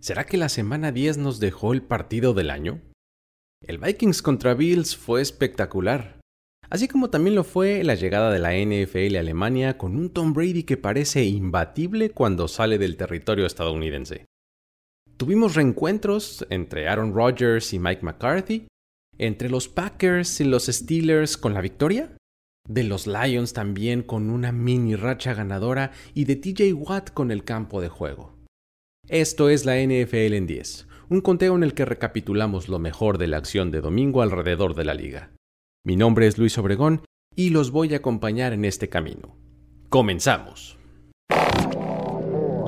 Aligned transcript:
¿Será 0.00 0.24
que 0.24 0.38
la 0.38 0.48
semana 0.48 0.92
10 0.92 1.18
nos 1.18 1.40
dejó 1.40 1.74
el 1.74 1.82
partido 1.82 2.32
del 2.32 2.48
año? 2.48 2.80
El 3.62 3.76
Vikings 3.76 4.22
contra 4.22 4.54
Bills 4.54 4.96
fue 4.96 5.20
espectacular, 5.20 6.18
así 6.70 6.88
como 6.88 7.10
también 7.10 7.34
lo 7.34 7.44
fue 7.44 7.84
la 7.84 7.94
llegada 7.94 8.32
de 8.32 8.38
la 8.38 8.54
NFL 8.54 9.16
a 9.16 9.20
Alemania 9.20 9.76
con 9.76 9.96
un 9.96 10.08
Tom 10.08 10.32
Brady 10.32 10.62
que 10.62 10.78
parece 10.78 11.24
imbatible 11.24 12.12
cuando 12.12 12.48
sale 12.48 12.78
del 12.78 12.96
territorio 12.96 13.44
estadounidense. 13.44 14.24
Tuvimos 15.18 15.54
reencuentros 15.54 16.46
entre 16.48 16.88
Aaron 16.88 17.14
Rodgers 17.14 17.74
y 17.74 17.78
Mike 17.78 18.02
McCarthy, 18.02 18.68
entre 19.18 19.50
los 19.50 19.68
Packers 19.68 20.40
y 20.40 20.44
los 20.44 20.64
Steelers 20.64 21.36
con 21.36 21.52
la 21.52 21.60
victoria, 21.60 22.16
de 22.66 22.84
los 22.84 23.06
Lions 23.06 23.52
también 23.52 24.02
con 24.02 24.30
una 24.30 24.50
mini 24.50 24.96
racha 24.96 25.34
ganadora 25.34 25.92
y 26.14 26.24
de 26.24 26.36
TJ 26.36 26.72
Watt 26.72 27.10
con 27.10 27.30
el 27.30 27.44
campo 27.44 27.82
de 27.82 27.90
juego. 27.90 28.39
Esto 29.10 29.48
es 29.48 29.64
la 29.64 29.74
NFL 29.74 30.34
en 30.34 30.46
10, 30.46 30.86
un 31.08 31.20
conteo 31.20 31.56
en 31.56 31.64
el 31.64 31.74
que 31.74 31.84
recapitulamos 31.84 32.68
lo 32.68 32.78
mejor 32.78 33.18
de 33.18 33.26
la 33.26 33.38
acción 33.38 33.72
de 33.72 33.80
domingo 33.80 34.22
alrededor 34.22 34.76
de 34.76 34.84
la 34.84 34.94
liga. 34.94 35.32
Mi 35.84 35.96
nombre 35.96 36.28
es 36.28 36.38
Luis 36.38 36.56
Obregón 36.58 37.02
y 37.34 37.50
los 37.50 37.72
voy 37.72 37.92
a 37.92 37.96
acompañar 37.96 38.52
en 38.52 38.64
este 38.64 38.88
camino. 38.88 39.36
Comenzamos. 39.88 40.78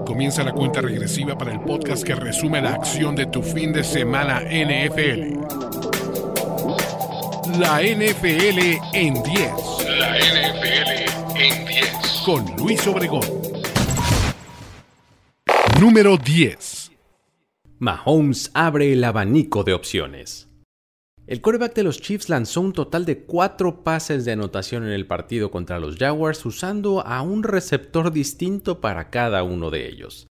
Comienza 0.04 0.42
la 0.42 0.50
cuenta 0.50 0.80
regresiva 0.80 1.38
para 1.38 1.52
el 1.52 1.60
podcast 1.60 2.02
que 2.02 2.16
resume 2.16 2.60
la 2.60 2.74
acción 2.74 3.14
de 3.14 3.26
tu 3.26 3.40
fin 3.40 3.72
de 3.72 3.84
semana 3.84 4.40
NFL. 4.40 5.38
La 7.60 7.80
NFL 7.82 8.80
en 8.94 9.14
10. 9.14 9.24
La 9.96 10.18
NFL 10.18 11.40
en 11.40 11.66
10. 11.68 12.22
Con 12.26 12.44
Luis 12.56 12.84
Obregón. 12.88 13.41
Número 15.82 16.16
10. 16.16 16.92
Mahomes 17.80 18.52
abre 18.54 18.92
el 18.92 19.02
abanico 19.02 19.64
de 19.64 19.74
opciones. 19.74 20.48
El 21.26 21.40
quarterback 21.40 21.74
de 21.74 21.82
los 21.82 22.00
Chiefs 22.00 22.28
lanzó 22.28 22.60
un 22.60 22.72
total 22.72 23.04
de 23.04 23.24
cuatro 23.24 23.82
pases 23.82 24.24
de 24.24 24.30
anotación 24.30 24.84
en 24.84 24.92
el 24.92 25.08
partido 25.08 25.50
contra 25.50 25.80
los 25.80 25.96
Jaguars 25.96 26.46
usando 26.46 27.04
a 27.04 27.20
un 27.22 27.42
receptor 27.42 28.12
distinto 28.12 28.80
para 28.80 29.10
cada 29.10 29.42
uno 29.42 29.72
de 29.72 29.88
ellos. 29.88 30.28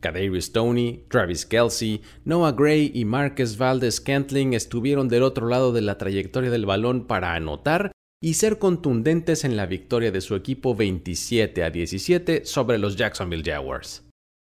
Kadarius 0.00 0.52
Tony, 0.52 1.06
Travis 1.08 1.46
Kelsey, 1.46 2.02
Noah 2.26 2.52
Gray 2.52 2.92
y 2.94 3.06
Marcus 3.06 3.56
Valdez 3.56 4.02
Cantling 4.02 4.52
estuvieron 4.52 5.08
del 5.08 5.22
otro 5.22 5.48
lado 5.48 5.72
de 5.72 5.80
la 5.80 5.96
trayectoria 5.96 6.50
del 6.50 6.66
balón 6.66 7.06
para 7.06 7.34
anotar 7.34 7.90
y 8.22 8.34
ser 8.34 8.58
contundentes 8.58 9.44
en 9.44 9.56
la 9.56 9.64
victoria 9.64 10.12
de 10.12 10.20
su 10.20 10.34
equipo 10.34 10.74
27 10.74 11.64
a 11.64 11.70
17 11.70 12.44
sobre 12.44 12.76
los 12.76 12.96
Jacksonville 12.96 13.50
Jaguars. 13.50 14.09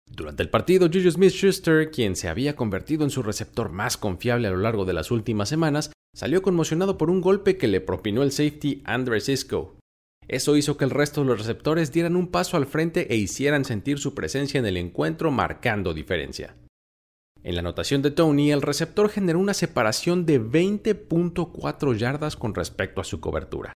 Durante 0.09 0.43
el 0.43 0.49
partido, 0.49 0.89
Juju 0.91 1.11
Smith-Schuster, 1.11 1.91
quien 1.91 2.15
se 2.15 2.27
había 2.27 2.55
convertido 2.55 3.03
en 3.03 3.09
su 3.09 3.23
receptor 3.23 3.71
más 3.71 3.97
confiable 3.97 4.47
a 4.47 4.51
lo 4.51 4.57
largo 4.57 4.85
de 4.85 4.93
las 4.93 5.11
últimas 5.11 5.49
semanas, 5.49 5.91
salió 6.13 6.41
conmocionado 6.41 6.97
por 6.97 7.09
un 7.09 7.21
golpe 7.21 7.57
que 7.57 7.67
le 7.67 7.79
propinó 7.79 8.23
el 8.23 8.31
safety 8.31 8.81
Andre 8.85 9.21
Cisco. 9.21 9.77
Eso 10.27 10.57
hizo 10.57 10.77
que 10.77 10.85
el 10.85 10.91
resto 10.91 11.21
de 11.21 11.27
los 11.27 11.39
receptores 11.39 11.91
dieran 11.91 12.15
un 12.15 12.27
paso 12.27 12.57
al 12.57 12.65
frente 12.65 13.11
e 13.13 13.15
hicieran 13.15 13.65
sentir 13.65 13.99
su 13.99 14.13
presencia 14.13 14.59
en 14.59 14.65
el 14.65 14.77
encuentro, 14.77 15.31
marcando 15.31 15.93
diferencia. 15.93 16.55
En 17.41 17.55
la 17.55 17.61
anotación 17.61 18.01
de 18.01 18.11
Tony, 18.11 18.51
el 18.51 18.61
receptor 18.61 19.09
generó 19.09 19.39
una 19.39 19.53
separación 19.53 20.25
de 20.25 20.41
20.4 20.41 21.95
yardas 21.95 22.35
con 22.35 22.53
respecto 22.53 22.99
a 22.99 23.05
su 23.05 23.21
cobertura 23.21 23.73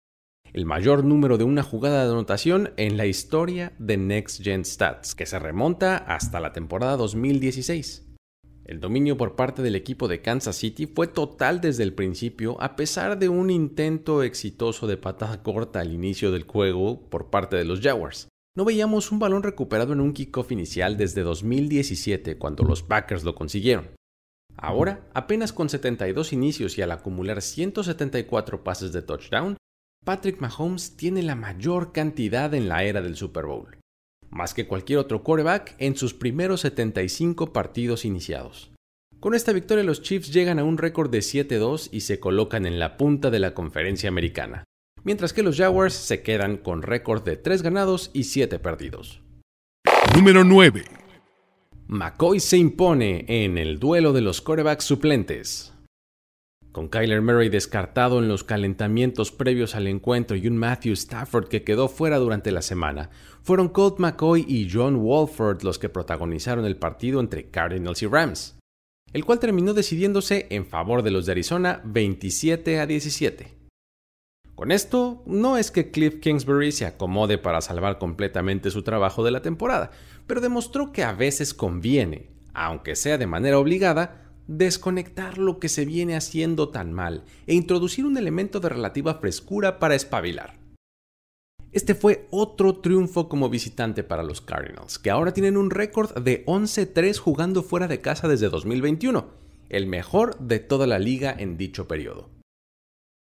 el 0.54 0.66
mayor 0.68 1.04
número 1.04 1.40
de 1.40 1.44
una 1.44 1.64
jugada 1.64 2.06
de 2.06 2.12
anotación 2.12 2.74
en 2.78 2.96
la 2.96 3.08
historia 3.08 3.74
de 3.80 3.98
Next 3.98 4.44
Gen 4.44 4.64
Stats, 4.64 5.16
que 5.16 5.26
se 5.26 5.40
remonta 5.40 5.98
hasta 5.98 6.40
la 6.40 6.54
temporada 6.54 6.96
2016. 6.96 8.08
El 8.66 8.80
dominio 8.80 9.18
por 9.18 9.36
parte 9.36 9.64
del 9.64 9.76
equipo 9.76 10.08
de 10.08 10.22
Kansas 10.22 10.56
City 10.56 10.86
fue 10.86 11.08
total 11.08 11.60
desde 11.60 11.84
el 11.84 11.94
principio, 11.94 12.62
a 12.62 12.76
pesar 12.76 13.18
de 13.18 13.30
un 13.30 13.50
intento 13.50 14.22
exitoso 14.22 14.86
de 14.86 14.96
patada 14.96 15.42
corta 15.42 15.80
al 15.80 15.92
inicio 15.92 16.32
del 16.32 16.44
juego 16.44 17.10
por 17.10 17.32
parte 17.32 17.58
de 17.58 17.66
los 17.66 17.82
Jaguars. 17.82 18.30
No 18.56 18.64
veíamos 18.64 19.12
un 19.12 19.18
balón 19.18 19.42
recuperado 19.42 19.94
en 19.94 20.02
un 20.02 20.14
kickoff 20.14 20.52
inicial 20.52 20.98
desde 20.98 21.24
2017, 21.24 22.38
cuando 22.38 22.64
los 22.64 22.84
Packers 22.84 23.24
lo 23.24 23.34
consiguieron. 23.34 23.90
Ahora, 24.56 25.10
apenas 25.16 25.52
con 25.52 25.68
72 25.68 26.32
inicios 26.32 26.78
y 26.78 26.84
al 26.84 26.92
acumular 26.92 27.42
174 27.42 28.64
pases 28.64 28.94
de 28.94 29.02
touchdown, 29.02 29.58
Patrick 30.04 30.42
Mahomes 30.42 30.98
tiene 30.98 31.24
la 31.24 31.36
mayor 31.36 31.94
cantidad 31.94 32.54
en 32.54 32.68
la 32.68 32.84
era 32.84 33.02
del 33.02 33.16
Super 33.16 33.46
Bowl, 33.46 33.78
más 34.30 34.54
que 34.54 34.68
cualquier 34.68 35.00
otro 35.00 35.24
quarterback 35.24 35.76
en 35.78 35.96
sus 35.96 36.14
primeros 36.14 36.62
75 36.62 37.54
partidos 37.54 38.04
iniciados. 38.04 38.72
Con 39.22 39.34
esta 39.34 39.54
victoria 39.54 39.86
los 39.86 40.02
Chiefs 40.02 40.34
llegan 40.34 40.60
a 40.60 40.66
un 40.66 40.78
récord 40.78 41.10
de 41.10 41.20
7-2 41.20 41.88
y 41.94 42.02
se 42.02 42.20
colocan 42.20 42.66
en 42.66 42.80
la 42.80 42.98
punta 42.98 43.30
de 43.30 43.40
la 43.40 43.54
conferencia 43.54 44.10
americana, 44.10 44.66
mientras 45.06 45.32
que 45.32 45.44
los 45.44 45.56
Jaguars 45.56 45.94
se 45.94 46.22
quedan 46.22 46.58
con 46.58 46.82
récord 46.82 47.24
de 47.24 47.38
3 47.38 47.62
ganados 47.62 48.12
y 48.14 48.26
7 48.26 48.60
perdidos. 48.60 49.22
Número 50.14 50.44
9. 50.44 50.84
McCoy 51.88 52.42
se 52.42 52.58
impone 52.58 53.24
en 53.30 53.58
el 53.58 53.80
duelo 53.80 54.12
de 54.12 54.22
los 54.22 54.42
quarterbacks 54.42 54.84
suplentes. 54.84 55.73
Con 56.74 56.88
Kyler 56.90 57.22
Murray 57.22 57.50
descartado 57.50 58.18
en 58.18 58.28
los 58.28 58.44
calentamientos 58.44 59.32
previos 59.32 59.76
al 59.76 59.86
encuentro 59.86 60.36
y 60.36 60.48
un 60.48 60.58
Matthew 60.58 60.94
Stafford 60.94 61.48
que 61.48 61.64
quedó 61.64 61.88
fuera 61.88 62.18
durante 62.18 62.52
la 62.52 62.64
semana, 62.64 63.12
fueron 63.44 63.70
Colt 63.70 64.00
McCoy 64.00 64.44
y 64.48 64.68
John 64.74 64.96
Walford 64.96 65.62
los 65.62 65.78
que 65.78 65.90
protagonizaron 65.90 66.66
el 66.66 66.76
partido 66.76 67.20
entre 67.20 67.52
Cardinals 67.52 68.02
y 68.02 68.08
Rams, 68.08 68.58
el 69.14 69.24
cual 69.24 69.38
terminó 69.38 69.76
decidiéndose 69.76 70.48
en 70.50 70.66
favor 70.66 71.04
de 71.04 71.12
los 71.12 71.28
de 71.28 71.34
Arizona 71.34 71.80
27 71.86 72.80
a 72.80 72.88
17. 72.88 73.56
Con 74.56 74.72
esto, 74.72 75.22
no 75.28 75.60
es 75.60 75.70
que 75.70 75.92
Cliff 75.92 76.22
Kingsbury 76.22 76.72
se 76.72 76.88
acomode 76.88 77.38
para 77.38 77.62
salvar 77.62 78.00
completamente 78.00 78.72
su 78.72 78.82
trabajo 78.82 79.24
de 79.24 79.30
la 79.30 79.44
temporada, 79.44 79.92
pero 80.26 80.42
demostró 80.42 80.92
que 80.92 81.04
a 81.04 81.14
veces 81.14 81.54
conviene, 81.54 82.32
aunque 82.56 82.96
sea 82.96 83.20
de 83.20 83.28
manera 83.28 83.60
obligada, 83.60 84.23
desconectar 84.48 85.38
lo 85.38 85.60
que 85.60 85.70
se 85.70 85.86
viene 85.86 86.16
haciendo 86.16 86.70
tan 86.70 86.92
mal 86.92 87.24
e 87.48 87.54
introducir 87.54 88.06
un 88.06 88.18
elemento 88.18 88.60
de 88.60 88.70
relativa 88.70 89.16
frescura 89.16 89.80
para 89.80 89.96
espabilar. 89.96 90.60
Este 91.72 91.96
fue 91.96 92.28
otro 92.30 92.78
triunfo 92.78 93.28
como 93.28 93.50
visitante 93.50 94.04
para 94.04 94.22
los 94.22 94.42
Cardinals, 94.42 95.00
que 95.00 95.10
ahora 95.10 95.34
tienen 95.34 95.58
un 95.58 95.72
récord 95.72 96.14
de 96.20 96.46
11-3 96.46 97.18
jugando 97.18 97.64
fuera 97.64 97.88
de 97.88 98.00
casa 98.00 98.28
desde 98.28 98.50
2021, 98.50 99.26
el 99.70 99.88
mejor 99.88 100.38
de 100.38 100.60
toda 100.60 100.86
la 100.86 101.00
liga 101.00 101.36
en 101.36 101.58
dicho 101.58 101.88
periodo. 101.88 102.30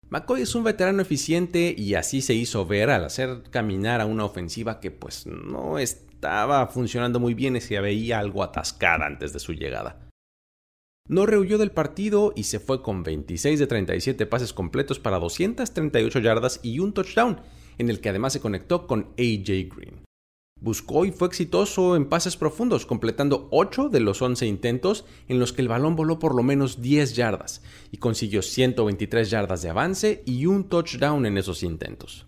McCoy 0.10 0.44
es 0.44 0.56
un 0.56 0.64
veterano 0.64 1.02
eficiente 1.02 1.76
y 1.78 1.96
así 1.96 2.22
se 2.22 2.34
hizo 2.34 2.66
ver 2.66 2.90
al 2.90 3.04
hacer 3.04 3.44
caminar 3.50 4.00
a 4.00 4.06
una 4.06 4.24
ofensiva 4.24 4.80
que 4.80 4.92
pues 4.92 5.28
no 5.28 5.78
estaba 5.78 6.68
funcionando 6.68 7.20
muy 7.20 7.34
bien 7.34 7.58
y 7.58 7.62
se 7.62 7.78
veía 7.82 8.20
algo 8.20 8.44
atascada 8.44 9.06
antes 9.06 9.34
de 9.34 9.40
su 9.40 9.52
llegada 9.52 10.07
no 11.08 11.26
rehuyó 11.26 11.58
del 11.58 11.72
partido 11.72 12.34
y 12.36 12.44
se 12.44 12.60
fue 12.60 12.82
con 12.82 13.04
26 13.04 13.60
de 13.60 13.68
37 13.68 14.26
pases 14.26 14.54
completos 14.54 15.00
para 15.00 15.20
238 15.20 16.20
yardas 16.20 16.60
y 16.64 16.80
un 16.80 16.94
touchdown, 16.94 17.42
en 17.78 17.90
el 17.90 18.02
que 18.02 18.10
además 18.10 18.34
se 18.34 18.42
conectó 18.42 18.88
con 18.88 19.08
AJ 19.18 19.70
Green. 19.76 20.08
Buscó 20.60 21.06
y 21.06 21.12
fue 21.12 21.28
exitoso 21.28 21.96
en 21.96 22.06
pases 22.06 22.36
profundos, 22.36 22.88
completando 22.88 23.48
8 23.52 23.90
de 23.90 24.00
los 24.00 24.22
11 24.24 24.48
intentos 24.48 25.06
en 25.28 25.40
los 25.40 25.54
que 25.54 25.62
el 25.62 25.68
balón 25.68 25.96
voló 25.96 26.18
por 26.18 26.36
lo 26.36 26.42
menos 26.42 26.82
10 26.82 27.16
yardas 27.16 27.62
y 27.92 27.98
consiguió 27.98 28.42
123 28.42 29.30
yardas 29.30 29.62
de 29.62 29.70
avance 29.70 30.24
y 30.26 30.48
un 30.48 30.68
touchdown 30.68 31.28
en 31.28 31.38
esos 31.38 31.62
intentos. 31.62 32.26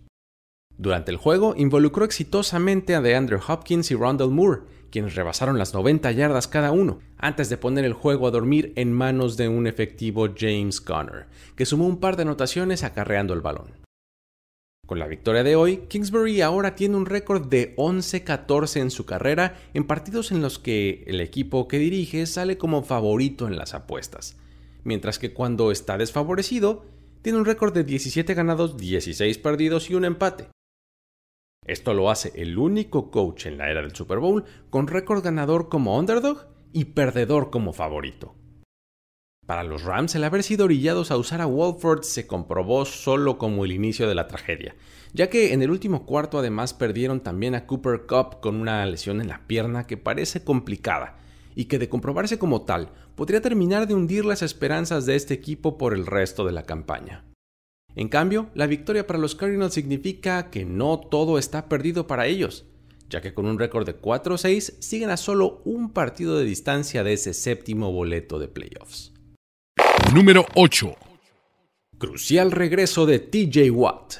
Durante 0.78 1.10
el 1.10 1.16
juego 1.16 1.54
involucró 1.56 2.04
exitosamente 2.04 2.94
a 2.94 3.02
DeAndre 3.02 3.38
Hopkins 3.46 3.90
y 3.90 3.96
Rondell 3.96 4.30
Moore, 4.30 4.62
quienes 4.90 5.14
rebasaron 5.14 5.58
las 5.58 5.74
90 5.74 6.10
yardas 6.12 6.48
cada 6.48 6.72
uno, 6.72 7.00
antes 7.16 7.48
de 7.48 7.56
poner 7.56 7.84
el 7.84 7.92
juego 7.92 8.26
a 8.26 8.30
dormir 8.30 8.72
en 8.76 8.92
manos 8.92 9.36
de 9.36 9.48
un 9.48 9.66
efectivo 9.66 10.28
James 10.36 10.80
Conner, 10.80 11.26
que 11.56 11.66
sumó 11.66 11.86
un 11.86 12.00
par 12.00 12.16
de 12.16 12.22
anotaciones 12.22 12.84
acarreando 12.84 13.34
el 13.34 13.40
balón. 13.40 13.72
Con 14.86 14.98
la 14.98 15.06
victoria 15.06 15.44
de 15.44 15.54
hoy, 15.54 15.84
Kingsbury 15.88 16.40
ahora 16.40 16.74
tiene 16.74 16.96
un 16.96 17.06
récord 17.06 17.46
de 17.46 17.76
11-14 17.76 18.80
en 18.80 18.90
su 18.90 19.06
carrera 19.06 19.56
en 19.72 19.84
partidos 19.84 20.32
en 20.32 20.42
los 20.42 20.58
que 20.58 21.04
el 21.06 21.20
equipo 21.20 21.68
que 21.68 21.78
dirige 21.78 22.26
sale 22.26 22.58
como 22.58 22.82
favorito 22.82 23.46
en 23.46 23.56
las 23.56 23.72
apuestas, 23.72 24.36
mientras 24.82 25.20
que 25.20 25.32
cuando 25.32 25.70
está 25.70 25.96
desfavorecido, 25.96 26.84
tiene 27.22 27.38
un 27.38 27.44
récord 27.44 27.72
de 27.72 27.84
17 27.84 28.34
ganados, 28.34 28.76
16 28.76 29.38
perdidos 29.38 29.90
y 29.90 29.94
un 29.94 30.04
empate. 30.04 30.48
Esto 31.66 31.94
lo 31.94 32.10
hace 32.10 32.32
el 32.34 32.58
único 32.58 33.10
coach 33.10 33.46
en 33.46 33.58
la 33.58 33.70
era 33.70 33.82
del 33.82 33.94
Super 33.94 34.18
Bowl 34.18 34.44
con 34.70 34.86
récord 34.86 35.22
ganador 35.22 35.68
como 35.68 35.98
underdog 35.98 36.48
y 36.72 36.86
perdedor 36.86 37.50
como 37.50 37.72
favorito. 37.72 38.34
Para 39.46 39.64
los 39.64 39.82
Rams, 39.82 40.14
el 40.14 40.24
haber 40.24 40.42
sido 40.42 40.64
orillados 40.64 41.10
a 41.10 41.16
usar 41.16 41.40
a 41.40 41.46
Walford 41.46 42.02
se 42.02 42.26
comprobó 42.26 42.84
solo 42.84 43.36
como 43.36 43.64
el 43.64 43.72
inicio 43.72 44.08
de 44.08 44.14
la 44.14 44.28
tragedia, 44.28 44.76
ya 45.12 45.28
que 45.28 45.52
en 45.52 45.60
el 45.62 45.70
último 45.70 46.06
cuarto 46.06 46.38
además 46.38 46.72
perdieron 46.72 47.20
también 47.20 47.54
a 47.56 47.66
Cooper 47.66 48.06
Cup 48.06 48.40
con 48.40 48.56
una 48.56 48.86
lesión 48.86 49.20
en 49.20 49.28
la 49.28 49.46
pierna 49.48 49.86
que 49.88 49.96
parece 49.96 50.44
complicada, 50.44 51.18
y 51.56 51.64
que 51.64 51.80
de 51.80 51.88
comprobarse 51.88 52.38
como 52.38 52.62
tal, 52.62 52.90
podría 53.16 53.40
terminar 53.40 53.88
de 53.88 53.94
hundir 53.94 54.24
las 54.24 54.42
esperanzas 54.42 55.04
de 55.04 55.16
este 55.16 55.34
equipo 55.34 55.78
por 55.78 55.94
el 55.94 56.06
resto 56.06 56.44
de 56.44 56.52
la 56.52 56.62
campaña. 56.62 57.24
En 57.96 58.08
cambio, 58.08 58.50
la 58.54 58.66
victoria 58.66 59.06
para 59.06 59.18
los 59.18 59.34
Cardinals 59.34 59.74
significa 59.74 60.50
que 60.50 60.64
no 60.64 60.98
todo 60.98 61.38
está 61.38 61.68
perdido 61.68 62.06
para 62.06 62.26
ellos, 62.26 62.64
ya 63.08 63.20
que 63.20 63.34
con 63.34 63.46
un 63.46 63.58
récord 63.58 63.84
de 63.84 64.00
4-6 64.00 64.74
siguen 64.78 65.10
a 65.10 65.16
solo 65.16 65.60
un 65.64 65.92
partido 65.92 66.38
de 66.38 66.44
distancia 66.44 67.02
de 67.02 67.14
ese 67.14 67.34
séptimo 67.34 67.92
boleto 67.92 68.38
de 68.38 68.48
playoffs. 68.48 69.12
Número 70.14 70.46
8. 70.54 70.94
Crucial 71.98 72.52
regreso 72.52 73.06
de 73.06 73.18
TJ 73.18 73.70
Watt. 73.70 74.14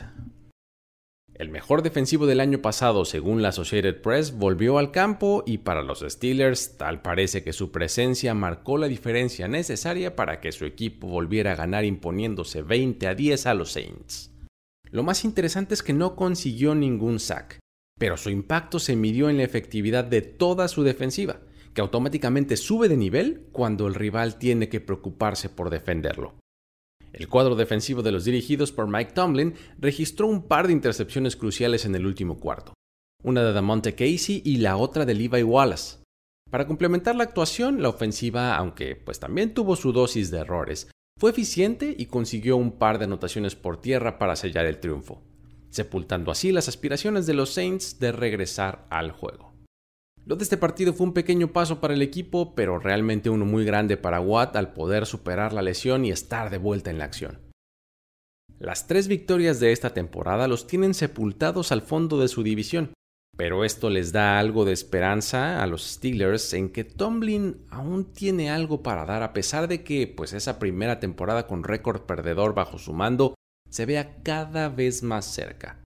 El 1.41 1.49
mejor 1.49 1.81
defensivo 1.81 2.27
del 2.27 2.39
año 2.39 2.61
pasado, 2.61 3.07
según 3.07 3.41
la 3.41 3.49
Associated 3.49 4.03
Press, 4.03 4.37
volvió 4.37 4.77
al 4.77 4.91
campo 4.91 5.43
y 5.47 5.57
para 5.57 5.81
los 5.81 6.05
Steelers 6.07 6.77
tal 6.77 7.01
parece 7.01 7.43
que 7.43 7.55
su 7.55 7.73
presencia 7.73 8.35
marcó 8.35 8.77
la 8.77 8.89
diferencia 8.89 9.49
necesaria 9.49 10.15
para 10.15 10.39
que 10.43 10.53
su 10.53 10.67
equipo 10.67 11.07
volviera 11.07 11.53
a 11.53 11.57
ganar 11.57 11.87
imponiéndose 11.87 12.61
20 12.61 13.07
a 13.09 13.15
10 13.15 13.47
a 13.47 13.55
los 13.55 13.73
Saints. 13.73 14.35
Lo 14.91 15.03
más 15.03 15.25
interesante 15.25 15.73
es 15.73 15.83
que 15.83 15.95
no 15.95 16.15
consiguió 16.15 16.75
ningún 16.75 17.19
sack, 17.19 17.59
pero 17.99 18.19
su 18.19 18.29
impacto 18.29 18.79
se 18.79 18.95
midió 18.95 19.31
en 19.31 19.39
la 19.39 19.45
efectividad 19.45 20.05
de 20.05 20.21
toda 20.21 20.69
su 20.69 20.83
defensiva, 20.83 21.41
que 21.73 21.81
automáticamente 21.81 22.59
sube 22.59 22.87
de 22.91 22.99
nivel 22.99 23.47
cuando 23.51 23.87
el 23.87 23.95
rival 23.95 24.37
tiene 24.37 24.69
que 24.69 24.83
preocuparse 24.83 25.49
por 25.49 25.71
defenderlo. 25.71 26.35
El 27.12 27.29
cuadro 27.29 27.57
defensivo 27.57 28.03
de 28.03 28.12
los 28.12 28.25
dirigidos 28.25 28.73
por 28.73 28.89
Mike 28.89 29.12
Tomlin 29.12 29.55
registró 29.79 30.27
un 30.27 30.47
par 30.47 30.67
de 30.67 30.73
intercepciones 30.73 31.37
cruciales 31.37 31.85
en 31.85 31.95
el 31.95 32.07
último 32.07 32.39
cuarto, 32.39 32.75
una 33.23 33.43
de 33.43 33.53
Damonte 33.53 33.95
Casey 33.95 34.43
y 34.45 34.59
la 34.59 34.77
otra 34.77 35.05
de 35.05 35.15
Levi 35.15 35.43
Wallace. 35.43 35.99
Para 36.51 36.67
complementar 36.67 37.17
la 37.17 37.25
actuación, 37.25 37.83
la 37.83 37.89
ofensiva, 37.89 38.57
aunque 38.57 38.97
pues 38.97 39.21
también 39.21 39.55
tuvo 39.55 39.77
su 39.77 39.93
dosis 39.93 40.31
de 40.31 40.39
errores, 40.39 40.91
fue 41.19 41.31
eficiente 41.31 41.95
y 41.97 42.07
consiguió 42.07 42.57
un 42.57 42.79
par 42.79 42.99
de 42.99 43.05
anotaciones 43.05 43.55
por 43.55 43.81
tierra 43.81 44.19
para 44.19 44.37
sellar 44.37 44.67
el 44.67 44.81
triunfo, 44.81 45.23
sepultando 45.69 46.31
así 46.31 46.51
las 46.51 46.69
aspiraciones 46.69 47.27
de 47.27 47.35
los 47.35 47.51
Saints 47.51 47.99
de 48.01 48.12
regresar 48.12 48.87
al 48.91 49.12
juego. 49.12 49.50
Lo 50.27 50.37
de 50.37 50.45
este 50.45 50.57
partido 50.57 50.93
fue 50.93 51.07
un 51.07 51.15
pequeño 51.15 51.53
paso 51.53 51.81
para 51.81 51.95
el 51.95 52.03
equipo, 52.03 52.55
pero 52.55 52.79
realmente 52.79 53.31
uno 53.31 53.45
muy 53.45 53.65
grande 53.65 53.97
para 53.97 54.21
Watt 54.21 54.57
al 54.57 54.73
poder 54.73 55.07
superar 55.07 55.53
la 55.53 55.63
lesión 55.63 56.05
y 56.05 56.11
estar 56.11 56.51
de 56.51 56.59
vuelta 56.59 56.91
en 56.91 56.99
la 56.99 57.05
acción. 57.05 57.41
Las 58.59 58.87
tres 58.87 59.09
victorias 59.09 59.59
de 59.59 59.73
esta 59.73 59.95
temporada 59.95 60.47
los 60.47 60.67
tienen 60.67 60.93
sepultados 60.93 61.73
al 61.73 61.81
fondo 61.81 62.21
de 62.21 62.29
su 62.29 62.43
división, 62.43 62.93
pero 63.37 63.65
esto 63.65 63.89
les 63.89 64.13
da 64.13 64.39
algo 64.39 64.67
de 64.67 64.75
esperanza 64.75 65.63
a 65.63 65.67
los 65.67 65.83
Steelers 65.83 66.53
en 66.53 66.71
que 66.71 66.85
Tomlin 66.85 67.65
aún 67.71 68.13
tiene 68.13 68.51
algo 68.51 68.83
para 68.83 69.07
dar 69.07 69.23
a 69.23 69.33
pesar 69.33 69.67
de 69.67 69.83
que 69.83 70.07
pues 70.07 70.35
esa 70.35 70.59
primera 70.59 71.01
temporada 71.01 71.47
con 71.47 71.65
récord 71.65 72.03
perdedor 72.03 72.55
bajo 72.55 72.77
su 72.77 72.93
mando 72.93 73.35
se 73.71 73.87
vea 73.87 74.23
cada 74.23 74.69
vez 74.69 75.03
más 75.03 75.25
cerca. 75.25 75.83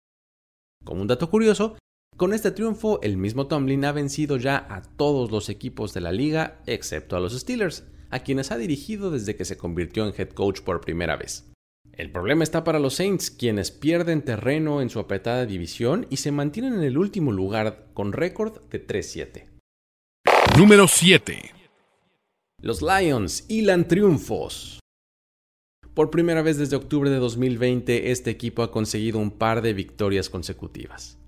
Como 0.84 1.00
un 1.00 1.06
dato 1.06 1.30
curioso, 1.30 1.76
con 2.16 2.32
este 2.32 2.52
triunfo, 2.52 3.00
el 3.02 3.16
mismo 3.16 3.48
Tomlin 3.48 3.84
ha 3.84 3.90
vencido 3.92 4.36
ya 4.36 4.66
a 4.70 4.82
todos 4.82 5.32
los 5.32 5.48
equipos 5.48 5.94
de 5.94 6.00
la 6.00 6.12
liga, 6.12 6.60
excepto 6.66 7.16
a 7.16 7.20
los 7.20 7.36
Steelers, 7.36 7.84
a 8.10 8.20
quienes 8.20 8.52
ha 8.52 8.56
dirigido 8.56 9.10
desde 9.10 9.34
que 9.34 9.44
se 9.44 9.56
convirtió 9.56 10.06
en 10.06 10.14
head 10.16 10.28
coach 10.28 10.60
por 10.60 10.80
primera 10.80 11.16
vez. 11.16 11.50
El 11.92 12.12
problema 12.12 12.44
está 12.44 12.62
para 12.62 12.78
los 12.78 12.94
Saints, 12.94 13.30
quienes 13.30 13.72
pierden 13.72 14.22
terreno 14.22 14.80
en 14.80 14.90
su 14.90 15.00
apretada 15.00 15.44
división 15.44 16.06
y 16.08 16.18
se 16.18 16.30
mantienen 16.30 16.74
en 16.74 16.82
el 16.82 16.98
último 16.98 17.32
lugar 17.32 17.88
con 17.94 18.12
récord 18.12 18.60
de 18.70 18.86
3-7. 18.86 19.46
Número 20.56 20.86
7. 20.86 21.50
Los 22.62 22.80
Lions 22.80 23.44
hilan 23.48 23.88
triunfos. 23.88 24.78
Por 25.94 26.10
primera 26.10 26.42
vez 26.42 26.58
desde 26.58 26.76
octubre 26.76 27.10
de 27.10 27.16
2020, 27.16 28.12
este 28.12 28.30
equipo 28.30 28.62
ha 28.62 28.70
conseguido 28.70 29.18
un 29.18 29.32
par 29.32 29.62
de 29.62 29.74
victorias 29.74 30.30
consecutivas. 30.30 31.18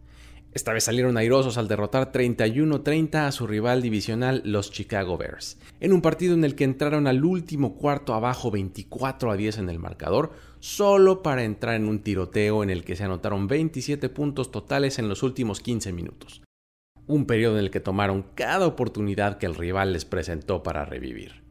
Esta 0.57 0.73
vez 0.73 0.85
salieron 0.85 1.19
airosos 1.19 1.59
al 1.59 1.69
derrotar 1.69 2.13
31-30 2.13 3.27
a 3.27 3.31
su 3.31 3.47
rival 3.47 3.83
divisional, 3.83 4.41
los 4.47 4.71
Chicago 4.71 5.19
Bears, 5.19 5.59
en 5.81 5.93
un 5.93 6.01
partido 6.01 6.33
en 6.33 6.45
el 6.45 6.55
que 6.55 6.65
entraron 6.65 7.07
al 7.07 7.27
último 7.27 7.77
cuarto 7.77 8.15
abajo 8.15 8.51
24 8.51 9.31
a 9.31 9.37
10 9.37 9.59
en 9.59 9.69
el 9.69 9.79
marcador, 9.79 10.33
solo 10.59 11.23
para 11.23 11.45
entrar 11.45 11.75
en 11.75 11.87
un 11.87 11.99
tiroteo 11.99 12.63
en 12.63 12.71
el 12.71 12.85
que 12.85 12.97
se 12.97 13.05
anotaron 13.05 13.49
27 13.49 14.09
puntos 14.09 14.51
totales 14.51 14.99
en 14.99 15.11
los 15.11 15.23
últimos 15.23 15.61
15 15.61 15.93
minutos. 15.93 16.41
Un 17.07 17.27
periodo 17.27 17.59
en 17.59 17.65
el 17.65 17.71
que 17.71 17.81
tomaron 17.81 18.25
cada 18.35 18.67
oportunidad 18.67 19.37
que 19.37 19.45
el 19.45 19.57
rival 19.57 19.93
les 19.93 20.07
presentó 20.07 20.63
para 20.63 20.87
revivir. 20.87 21.43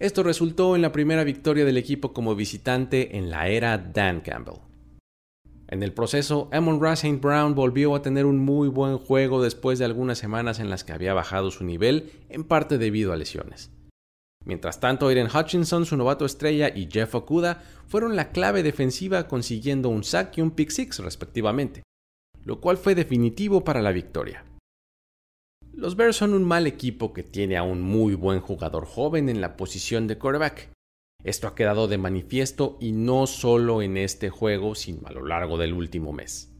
Esto 0.00 0.24
resultó 0.24 0.74
en 0.74 0.82
la 0.82 0.90
primera 0.90 1.22
victoria 1.22 1.64
del 1.64 1.76
equipo 1.76 2.12
como 2.12 2.34
visitante 2.34 3.16
en 3.16 3.30
la 3.30 3.46
era 3.46 3.78
Dan 3.78 4.20
Campbell. 4.20 4.71
En 5.72 5.82
el 5.82 5.94
proceso, 5.94 6.50
Amon 6.52 6.82
Ra 6.82 6.92
St. 6.92 7.16
Brown 7.16 7.54
volvió 7.54 7.94
a 7.94 8.02
tener 8.02 8.26
un 8.26 8.38
muy 8.38 8.68
buen 8.68 8.98
juego 8.98 9.42
después 9.42 9.78
de 9.78 9.86
algunas 9.86 10.18
semanas 10.18 10.60
en 10.60 10.68
las 10.68 10.84
que 10.84 10.92
había 10.92 11.14
bajado 11.14 11.50
su 11.50 11.64
nivel, 11.64 12.12
en 12.28 12.44
parte 12.44 12.76
debido 12.76 13.10
a 13.10 13.16
lesiones. 13.16 13.70
Mientras 14.44 14.80
tanto, 14.80 15.08
Aiden 15.08 15.28
Hutchinson, 15.34 15.86
su 15.86 15.96
novato 15.96 16.26
estrella, 16.26 16.68
y 16.76 16.90
Jeff 16.92 17.14
Okuda 17.14 17.62
fueron 17.88 18.16
la 18.16 18.32
clave 18.32 18.62
defensiva 18.62 19.26
consiguiendo 19.26 19.88
un 19.88 20.04
sack 20.04 20.36
y 20.36 20.42
un 20.42 20.50
pick 20.50 20.68
six 20.68 20.98
respectivamente, 20.98 21.84
lo 22.44 22.60
cual 22.60 22.76
fue 22.76 22.94
definitivo 22.94 23.64
para 23.64 23.80
la 23.80 23.92
victoria. 23.92 24.44
Los 25.72 25.96
Bears 25.96 26.16
son 26.16 26.34
un 26.34 26.44
mal 26.44 26.66
equipo 26.66 27.14
que 27.14 27.22
tiene 27.22 27.56
a 27.56 27.62
un 27.62 27.80
muy 27.80 28.14
buen 28.14 28.40
jugador 28.40 28.84
joven 28.84 29.30
en 29.30 29.40
la 29.40 29.56
posición 29.56 30.06
de 30.06 30.18
quarterback, 30.18 30.68
esto 31.24 31.46
ha 31.46 31.54
quedado 31.54 31.88
de 31.88 31.98
manifiesto 31.98 32.76
y 32.80 32.92
no 32.92 33.26
solo 33.26 33.82
en 33.82 33.96
este 33.96 34.30
juego, 34.30 34.74
sino 34.74 35.06
a 35.06 35.12
lo 35.12 35.24
largo 35.24 35.58
del 35.58 35.72
último 35.72 36.12
mes. 36.12 36.52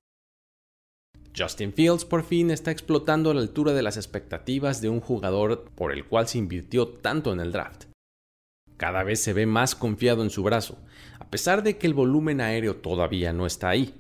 Justin 1.37 1.73
Fields 1.73 2.05
por 2.05 2.25
fin 2.25 2.51
está 2.51 2.71
explotando 2.71 3.31
a 3.31 3.35
la 3.35 3.41
altura 3.41 3.73
de 3.73 3.83
las 3.83 3.97
expectativas 3.97 4.81
de 4.81 4.91
un 4.91 5.01
jugador 5.01 5.65
por 5.75 5.93
el 5.93 6.07
cual 6.07 6.29
se 6.29 6.39
invirtió 6.39 6.89
tanto 6.89 7.33
en 7.33 7.41
el 7.41 7.53
draft. 7.53 7.85
Cada 8.77 9.03
vez 9.03 9.23
se 9.23 9.33
ve 9.33 9.47
más 9.47 9.75
confiado 9.75 10.23
en 10.23 10.31
su 10.31 10.43
brazo, 10.43 10.79
a 11.19 11.31
pesar 11.31 11.63
de 11.63 11.79
que 11.79 11.87
el 11.87 11.95
volumen 11.95 12.41
aéreo 12.41 12.77
todavía 12.77 13.33
no 13.33 13.47
está 13.47 13.71
ahí. 13.71 13.95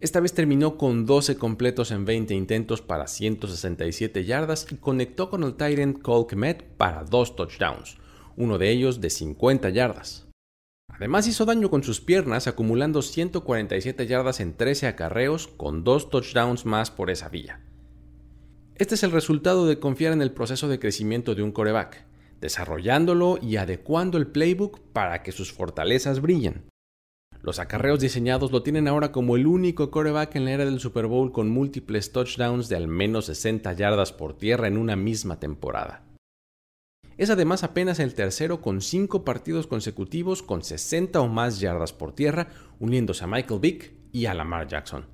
Esta 0.00 0.20
vez 0.20 0.32
terminó 0.32 0.76
con 0.76 1.06
12 1.06 1.36
completos 1.38 1.90
en 1.90 2.04
20 2.04 2.34
intentos 2.34 2.82
para 2.82 3.06
167 3.06 4.24
yardas 4.24 4.66
y 4.70 4.76
conectó 4.76 5.30
con 5.30 5.42
el 5.44 5.54
Tyrant 5.54 6.00
Cole 6.02 6.26
Kmet 6.26 6.62
para 6.76 7.04
dos 7.04 7.36
touchdowns, 7.36 7.96
uno 8.36 8.58
de 8.58 8.70
ellos 8.70 9.00
de 9.00 9.10
50 9.10 9.70
yardas. 9.70 10.28
Además 10.88 11.26
hizo 11.26 11.44
daño 11.44 11.70
con 11.70 11.82
sus 11.82 12.00
piernas, 12.00 12.46
acumulando 12.46 13.02
147 13.02 14.06
yardas 14.06 14.40
en 14.40 14.56
13 14.56 14.86
acarreos, 14.86 15.48
con 15.48 15.82
dos 15.82 16.08
touchdowns 16.08 16.66
más 16.66 16.90
por 16.90 17.10
esa 17.10 17.28
vía. 17.28 17.60
Este 18.76 18.94
es 18.94 19.02
el 19.02 19.10
resultado 19.10 19.66
de 19.66 19.78
confiar 19.78 20.12
en 20.12 20.22
el 20.22 20.32
proceso 20.32 20.68
de 20.68 20.78
crecimiento 20.78 21.34
de 21.34 21.42
un 21.42 21.52
coreback, 21.52 22.06
desarrollándolo 22.40 23.38
y 23.40 23.56
adecuando 23.56 24.18
el 24.18 24.26
playbook 24.26 24.80
para 24.92 25.22
que 25.22 25.32
sus 25.32 25.52
fortalezas 25.52 26.20
brillen. 26.20 26.64
Los 27.42 27.58
acarreos 27.58 28.00
diseñados 28.00 28.52
lo 28.52 28.62
tienen 28.62 28.88
ahora 28.88 29.12
como 29.12 29.36
el 29.36 29.46
único 29.46 29.90
coreback 29.90 30.36
en 30.36 30.44
la 30.46 30.52
era 30.52 30.64
del 30.64 30.80
Super 30.80 31.06
Bowl 31.06 31.30
con 31.30 31.50
múltiples 31.50 32.10
touchdowns 32.10 32.68
de 32.68 32.76
al 32.76 32.88
menos 32.88 33.26
60 33.26 33.72
yardas 33.74 34.12
por 34.12 34.38
tierra 34.38 34.66
en 34.66 34.78
una 34.78 34.96
misma 34.96 35.38
temporada. 35.40 36.04
Es 37.16 37.30
además 37.30 37.62
apenas 37.62 38.00
el 38.00 38.14
tercero 38.14 38.60
con 38.60 38.80
cinco 38.80 39.24
partidos 39.24 39.66
consecutivos 39.66 40.42
con 40.42 40.64
60 40.64 41.20
o 41.20 41.28
más 41.28 41.60
yardas 41.60 41.92
por 41.92 42.12
tierra, 42.12 42.48
uniéndose 42.80 43.24
a 43.24 43.28
Michael 43.28 43.60
Vick 43.60 43.92
y 44.12 44.26
a 44.26 44.34
Lamar 44.34 44.66
Jackson. 44.66 45.06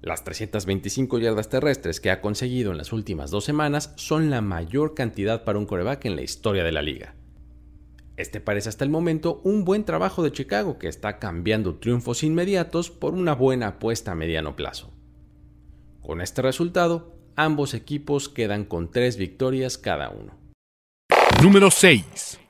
Las 0.00 0.22
325 0.24 1.18
yardas 1.18 1.48
terrestres 1.48 2.00
que 2.00 2.10
ha 2.10 2.20
conseguido 2.20 2.72
en 2.72 2.78
las 2.78 2.92
últimas 2.92 3.30
dos 3.30 3.44
semanas 3.44 3.92
son 3.96 4.30
la 4.30 4.40
mayor 4.40 4.94
cantidad 4.94 5.44
para 5.44 5.58
un 5.58 5.66
coreback 5.66 6.04
en 6.04 6.16
la 6.16 6.22
historia 6.22 6.62
de 6.62 6.72
la 6.72 6.82
liga. 6.82 7.14
Este 8.16 8.40
parece 8.40 8.68
hasta 8.68 8.84
el 8.84 8.90
momento 8.90 9.40
un 9.44 9.64
buen 9.64 9.84
trabajo 9.84 10.22
de 10.22 10.30
Chicago 10.30 10.78
que 10.78 10.88
está 10.88 11.18
cambiando 11.18 11.76
triunfos 11.76 12.22
inmediatos 12.22 12.90
por 12.90 13.14
una 13.14 13.34
buena 13.34 13.68
apuesta 13.68 14.12
a 14.12 14.14
mediano 14.14 14.56
plazo. 14.56 14.92
Con 16.00 16.20
este 16.20 16.42
resultado, 16.42 17.14
ambos 17.34 17.74
equipos 17.74 18.28
quedan 18.28 18.64
con 18.64 18.90
tres 18.90 19.16
victorias 19.16 19.78
cada 19.78 20.10
uno. 20.10 20.43
Número 21.42 21.70
6. 21.70 22.40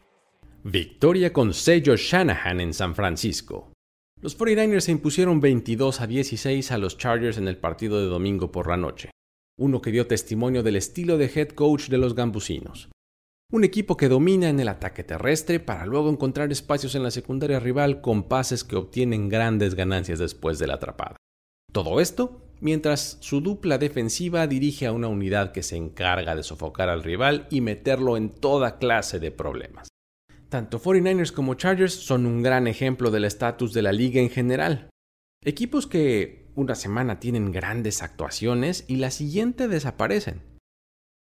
Victoria 0.63 1.33
con 1.33 1.53
sello 1.53 1.97
Shanahan 1.97 2.61
en 2.61 2.73
San 2.73 2.95
Francisco. 2.95 3.73
Los 4.21 4.39
49ers 4.39 4.81
se 4.81 4.93
impusieron 4.93 5.41
22 5.41 6.01
a 6.01 6.07
16 6.07 6.71
a 6.71 6.79
los 6.79 6.97
Chargers 6.97 7.39
en 7.39 7.49
el 7.49 7.57
partido 7.57 8.01
de 8.01 8.07
domingo 8.07 8.53
por 8.53 8.69
la 8.69 8.77
noche, 8.77 9.11
uno 9.59 9.83
que 9.83 9.91
dio 9.91 10.07
testimonio 10.07 10.63
del 10.63 10.77
estilo 10.77 11.19
de 11.19 11.31
head 11.35 11.49
coach 11.49 11.89
de 11.89 11.99
los 11.99 12.15
gambusinos. 12.15 12.89
Un 13.53 13.65
equipo 13.65 13.97
que 13.97 14.09
domina 14.09 14.49
en 14.49 14.61
el 14.61 14.69
ataque 14.69 15.05
terrestre 15.05 15.61
para 15.61 15.87
luego 15.87 16.09
encontrar 16.09 16.53
espacios 16.53 16.95
en 16.95 17.03
la 17.03 17.11
secundaria 17.11 17.61
rival 17.61 18.01
con 18.01 18.25
pases 18.29 18.65
que 18.65 18.77
obtienen 18.77 19.29
grandes 19.29 19.75
ganancias 19.75 20.19
después 20.19 20.59
de 20.59 20.69
la 20.69 20.75
atrapada. 20.75 21.17
Todo 21.73 22.01
esto 22.01 22.44
mientras 22.61 23.19
su 23.21 23.41
dupla 23.41 23.79
defensiva 23.79 24.47
dirige 24.47 24.87
a 24.87 24.93
una 24.93 25.09
unidad 25.09 25.53
que 25.53 25.63
se 25.63 25.77
encarga 25.77 26.35
de 26.35 26.43
sofocar 26.43 26.89
al 26.89 27.03
rival 27.03 27.47
y 27.51 27.61
meterlo 27.61 28.17
en 28.17 28.31
toda 28.31 28.79
clase 28.79 29.19
de 29.21 29.31
problemas. 29.31 29.89
Tanto 30.49 30.81
49ers 30.81 31.33
como 31.33 31.55
Chargers 31.55 31.95
son 31.95 32.27
un 32.27 32.43
gran 32.43 32.67
ejemplo 32.67 33.11
del 33.11 33.25
estatus 33.25 33.73
de 33.73 33.83
la 33.83 33.93
liga 33.93 34.21
en 34.21 34.31
general. 34.31 34.89
Equipos 35.43 35.87
que 35.87 36.47
una 36.55 36.75
semana 36.75 37.19
tienen 37.19 37.51
grandes 37.51 38.03
actuaciones 38.03 38.85
y 38.87 38.97
la 38.97 39.11
siguiente 39.11 39.69
desaparecen. 39.69 40.43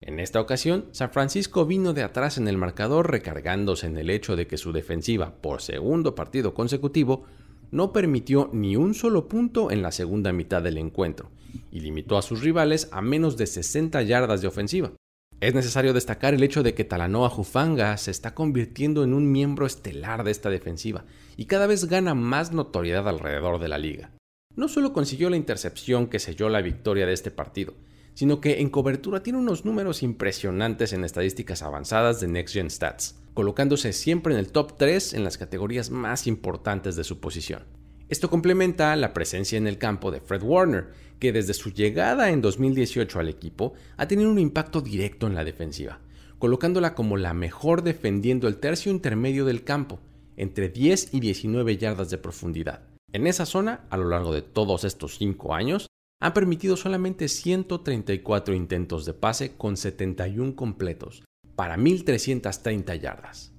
En 0.01 0.19
esta 0.19 0.41
ocasión, 0.41 0.89
San 0.91 1.11
Francisco 1.11 1.65
vino 1.65 1.93
de 1.93 2.03
atrás 2.03 2.37
en 2.37 2.47
el 2.47 2.57
marcador 2.57 3.11
recargándose 3.11 3.85
en 3.85 3.97
el 3.97 4.09
hecho 4.09 4.35
de 4.35 4.47
que 4.47 4.57
su 4.57 4.71
defensiva, 4.73 5.35
por 5.41 5.61
segundo 5.61 6.15
partido 6.15 6.53
consecutivo, 6.53 7.25
no 7.71 7.93
permitió 7.93 8.49
ni 8.53 8.75
un 8.75 8.93
solo 8.93 9.27
punto 9.27 9.71
en 9.71 9.81
la 9.81 9.91
segunda 9.91 10.31
mitad 10.31 10.61
del 10.61 10.77
encuentro 10.77 11.31
y 11.71 11.79
limitó 11.79 12.17
a 12.17 12.21
sus 12.21 12.41
rivales 12.41 12.89
a 12.91 13.01
menos 13.01 13.37
de 13.37 13.47
60 13.47 14.01
yardas 14.03 14.41
de 14.41 14.47
ofensiva. 14.47 14.91
Es 15.39 15.55
necesario 15.55 15.93
destacar 15.93 16.35
el 16.35 16.43
hecho 16.43 16.61
de 16.61 16.75
que 16.75 16.83
Talanoa 16.83 17.29
Jufanga 17.29 17.97
se 17.97 18.11
está 18.11 18.35
convirtiendo 18.35 19.03
en 19.03 19.13
un 19.13 19.31
miembro 19.31 19.65
estelar 19.65 20.23
de 20.23 20.31
esta 20.31 20.49
defensiva 20.49 21.05
y 21.35 21.45
cada 21.45 21.65
vez 21.65 21.85
gana 21.85 22.13
más 22.13 22.51
notoriedad 22.51 23.09
alrededor 23.09 23.59
de 23.59 23.67
la 23.67 23.79
liga. 23.79 24.11
No 24.55 24.67
solo 24.67 24.93
consiguió 24.93 25.29
la 25.29 25.37
intercepción 25.37 26.07
que 26.07 26.19
selló 26.19 26.49
la 26.49 26.61
victoria 26.61 27.07
de 27.07 27.13
este 27.13 27.31
partido, 27.31 27.73
sino 28.13 28.41
que 28.41 28.59
en 28.59 28.69
cobertura 28.69 29.23
tiene 29.23 29.39
unos 29.39 29.65
números 29.65 30.03
impresionantes 30.03 30.93
en 30.93 31.03
estadísticas 31.03 31.63
avanzadas 31.63 32.19
de 32.19 32.27
Next 32.27 32.53
Gen 32.53 32.69
Stats, 32.69 33.20
colocándose 33.33 33.93
siempre 33.93 34.33
en 34.33 34.39
el 34.39 34.51
top 34.51 34.77
3 34.77 35.13
en 35.13 35.23
las 35.23 35.37
categorías 35.37 35.89
más 35.89 36.27
importantes 36.27 36.95
de 36.95 37.03
su 37.03 37.19
posición. 37.19 37.63
Esto 38.09 38.29
complementa 38.29 38.95
la 38.97 39.13
presencia 39.13 39.57
en 39.57 39.67
el 39.67 39.77
campo 39.77 40.11
de 40.11 40.19
Fred 40.19 40.43
Warner, 40.43 40.89
que 41.17 41.31
desde 41.31 41.53
su 41.53 41.71
llegada 41.71 42.29
en 42.29 42.41
2018 42.41 43.19
al 43.19 43.29
equipo 43.29 43.73
ha 43.95 44.07
tenido 44.07 44.29
un 44.29 44.39
impacto 44.39 44.81
directo 44.81 45.27
en 45.27 45.35
la 45.35 45.45
defensiva, 45.45 45.99
colocándola 46.37 46.93
como 46.93 47.15
la 47.15 47.33
mejor 47.33 47.83
defendiendo 47.83 48.49
el 48.49 48.57
tercio 48.57 48.91
intermedio 48.91 49.45
del 49.45 49.63
campo, 49.63 49.99
entre 50.35 50.67
10 50.67 51.13
y 51.13 51.19
19 51.21 51.77
yardas 51.77 52.09
de 52.09 52.17
profundidad. 52.17 52.81
En 53.13 53.27
esa 53.27 53.45
zona, 53.45 53.85
a 53.89 53.97
lo 53.97 54.09
largo 54.09 54.33
de 54.33 54.41
todos 54.41 54.83
estos 54.83 55.17
5 55.17 55.53
años, 55.53 55.87
ha 56.19 56.33
permitido 56.33 56.75
solamente 56.77 57.27
134 57.27 58.53
intentos 58.53 59.05
de 59.05 59.13
pase 59.13 59.55
con 59.55 59.77
71 59.77 60.55
completos, 60.55 61.23
para 61.61 61.77
1.330 61.77 62.99
yardas. 62.99 63.53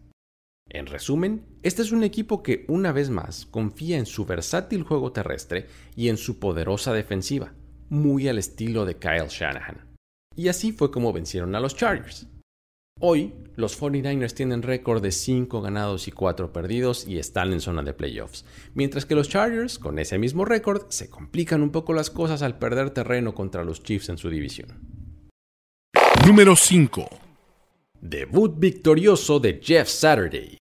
En 0.68 0.86
resumen, 0.86 1.46
este 1.62 1.82
es 1.82 1.92
un 1.92 2.02
equipo 2.02 2.42
que 2.42 2.64
una 2.66 2.90
vez 2.90 3.10
más 3.10 3.46
confía 3.46 3.96
en 3.96 4.06
su 4.06 4.26
versátil 4.26 4.82
juego 4.82 5.12
terrestre 5.12 5.68
y 5.94 6.08
en 6.08 6.16
su 6.16 6.40
poderosa 6.40 6.92
defensiva, 6.92 7.52
muy 7.90 8.26
al 8.26 8.38
estilo 8.38 8.86
de 8.86 8.96
Kyle 8.96 9.28
Shanahan. 9.28 9.86
Y 10.34 10.48
así 10.48 10.72
fue 10.72 10.90
como 10.90 11.12
vencieron 11.12 11.54
a 11.54 11.60
los 11.60 11.76
Chargers. 11.76 12.26
Hoy, 12.98 13.34
los 13.54 13.80
49ers 13.80 14.34
tienen 14.34 14.62
récord 14.62 15.00
de 15.00 15.12
5 15.12 15.62
ganados 15.62 16.08
y 16.08 16.10
4 16.10 16.52
perdidos 16.52 17.06
y 17.06 17.18
están 17.18 17.52
en 17.52 17.60
zona 17.60 17.84
de 17.84 17.94
playoffs, 17.94 18.44
mientras 18.74 19.06
que 19.06 19.14
los 19.14 19.28
Chargers, 19.28 19.78
con 19.78 20.00
ese 20.00 20.18
mismo 20.18 20.44
récord, 20.44 20.86
se 20.88 21.08
complican 21.08 21.62
un 21.62 21.70
poco 21.70 21.92
las 21.92 22.10
cosas 22.10 22.42
al 22.42 22.58
perder 22.58 22.90
terreno 22.90 23.32
contra 23.32 23.62
los 23.62 23.80
Chiefs 23.84 24.08
en 24.08 24.18
su 24.18 24.28
división. 24.28 24.80
Número 26.26 26.56
5. 26.56 27.21
Debut 28.04 28.52
victorioso 28.58 29.38
de 29.38 29.60
Jeff 29.62 29.86
Saturday. 29.86 30.58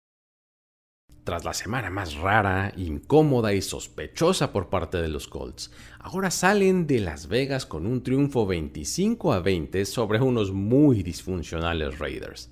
Tras 1.25 1.43
la 1.43 1.53
semana 1.53 1.89
más 1.89 2.15
rara, 2.15 2.71
incómoda 2.77 3.53
y 3.53 3.61
sospechosa 3.61 4.53
por 4.53 4.69
parte 4.69 5.01
de 5.01 5.09
los 5.09 5.27
Colts, 5.27 5.69
ahora 5.99 6.31
salen 6.31 6.87
de 6.87 7.01
Las 7.01 7.27
Vegas 7.27 7.65
con 7.65 7.87
un 7.87 8.03
triunfo 8.03 8.45
25 8.45 9.33
a 9.33 9.41
20 9.41 9.83
sobre 9.83 10.21
unos 10.21 10.53
muy 10.53 11.03
disfuncionales 11.03 11.99
Raiders. 11.99 12.51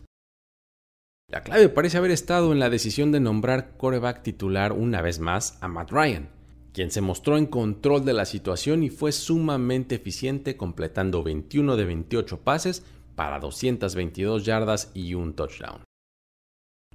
La 1.32 1.44
clave 1.44 1.70
parece 1.70 1.98
haber 1.98 2.12
estado 2.12 2.52
en 2.52 2.60
la 2.60 2.70
decisión 2.70 3.13
de 3.13 3.22
nombrar 3.22 3.78
coreback 3.78 4.22
titular 4.22 4.74
una 4.74 5.02
vez 5.02 5.20
más 5.20 5.58
a 5.62 5.70
Matt 5.70 5.92
Ryan, 5.92 6.28
quien 6.74 6.92
se 6.92 7.00
mostró 7.00 7.38
en 7.38 7.46
control 7.46 8.04
de 8.04 8.12
la 8.12 8.25
situación 8.25 8.84
y 8.84 8.90
fue 8.90 9.13
sumamente 9.13 9.96
eficiente 9.96 10.58
completando 10.58 11.24
21 11.24 11.78
de 11.78 11.86
28 11.86 12.42
pases 12.42 12.84
para 13.15 13.39
222 13.39 14.46
yardas 14.46 14.91
y 14.93 15.13
un 15.13 15.34
touchdown. 15.34 15.84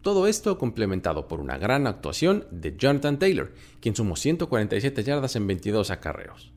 Todo 0.02 0.26
esto 0.26 0.58
complementado 0.58 1.26
por 1.26 1.40
una 1.40 1.58
gran 1.58 1.87
actuación 1.87 2.46
de 2.50 2.76
Jonathan 2.76 3.18
Taylor, 3.18 3.52
quien 3.80 3.96
sumó 3.96 4.16
147 4.16 5.02
yardas 5.02 5.37
en 5.37 5.46
22 5.46 5.90
acarreos. 5.90 6.52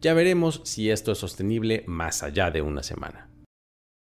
Ya 0.00 0.12
veremos 0.12 0.60
si 0.64 0.90
esto 0.90 1.12
es 1.12 1.18
sostenible 1.18 1.82
más 1.86 2.22
allá 2.22 2.50
de 2.50 2.60
una 2.60 2.82
semana. 2.82 3.30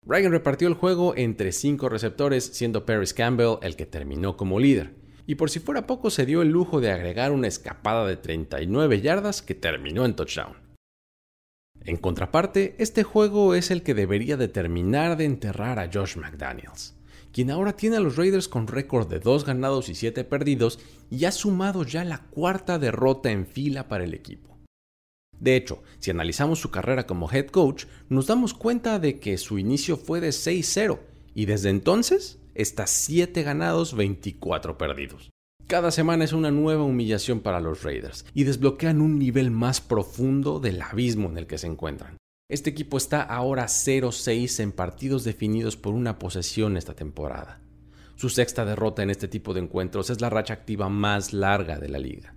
Ryan 0.05 0.31
repartió 0.31 0.67
el 0.67 0.73
juego 0.73 1.13
entre 1.15 1.53
cinco 1.53 1.87
receptores, 1.87 2.43
siendo 2.43 2.85
Paris 2.85 3.13
Campbell 3.13 3.57
el 3.61 3.77
que 3.77 3.85
terminó 3.85 4.35
como 4.35 4.59
líder, 4.59 4.95
y 5.25 5.35
por 5.35 5.49
si 5.49 5.59
fuera 5.59 5.87
poco 5.87 6.09
se 6.09 6.25
dio 6.25 6.41
el 6.41 6.49
lujo 6.49 6.81
de 6.81 6.91
agregar 6.91 7.31
una 7.31 7.47
escapada 7.47 8.05
de 8.05 8.17
39 8.17 8.99
yardas 8.99 9.41
que 9.41 9.55
terminó 9.55 10.03
en 10.03 10.15
touchdown. 10.15 10.62
En 11.85 11.97
contraparte, 11.97 12.75
este 12.77 13.03
juego 13.03 13.55
es 13.55 13.71
el 13.71 13.83
que 13.83 13.93
debería 13.93 14.37
determinar 14.37 15.17
de 15.17 15.25
enterrar 15.25 15.79
a 15.79 15.89
Josh 15.91 16.17
McDaniels 16.17 16.95
quien 17.33 17.49
ahora 17.49 17.75
tiene 17.75 17.97
a 17.97 17.99
los 17.99 18.15
Raiders 18.15 18.47
con 18.47 18.67
récord 18.67 19.09
de 19.09 19.19
2 19.19 19.43
ganados 19.43 19.89
y 19.89 19.95
7 19.95 20.23
perdidos 20.23 20.79
y 21.09 21.25
ha 21.25 21.31
sumado 21.31 21.83
ya 21.83 22.05
la 22.05 22.19
cuarta 22.19 22.79
derrota 22.79 23.31
en 23.31 23.47
fila 23.47 23.89
para 23.89 24.03
el 24.03 24.13
equipo. 24.13 24.55
De 25.39 25.57
hecho, 25.57 25.81
si 25.99 26.11
analizamos 26.11 26.59
su 26.59 26.69
carrera 26.69 27.05
como 27.05 27.29
head 27.29 27.47
coach, 27.47 27.85
nos 28.07 28.27
damos 28.27 28.53
cuenta 28.53 28.99
de 28.99 29.19
que 29.19 29.37
su 29.37 29.57
inicio 29.57 29.97
fue 29.97 30.21
de 30.21 30.29
6-0 30.29 30.99
y 31.33 31.45
desde 31.45 31.69
entonces 31.69 32.39
está 32.53 32.85
7 32.85 33.41
ganados, 33.41 33.95
24 33.95 34.77
perdidos. 34.77 35.31
Cada 35.73 35.89
semana 35.89 36.23
es 36.23 36.33
una 36.33 36.51
nueva 36.51 36.83
humillación 36.83 37.39
para 37.39 37.59
los 37.59 37.81
Raiders 37.81 38.27
y 38.35 38.43
desbloquean 38.43 39.01
un 39.01 39.17
nivel 39.17 39.49
más 39.49 39.81
profundo 39.81 40.59
del 40.59 40.79
abismo 40.79 41.29
en 41.29 41.39
el 41.39 41.47
que 41.47 41.57
se 41.57 41.65
encuentran. 41.65 42.17
Este 42.47 42.69
equipo 42.69 42.95
está 42.95 43.23
ahora 43.23 43.65
0-6 43.65 44.59
en 44.59 44.71
partidos 44.71 45.23
definidos 45.23 45.75
por 45.75 45.95
una 45.95 46.19
posesión 46.19 46.77
esta 46.77 46.93
temporada. 46.93 47.59
Su 48.13 48.29
sexta 48.29 48.65
derrota 48.65 49.01
en 49.01 49.09
este 49.09 49.27
tipo 49.27 49.55
de 49.55 49.61
encuentros 49.61 50.11
es 50.11 50.21
la 50.21 50.29
racha 50.29 50.53
activa 50.53 50.89
más 50.89 51.33
larga 51.33 51.79
de 51.79 51.89
la 51.89 51.97
liga. 51.97 52.35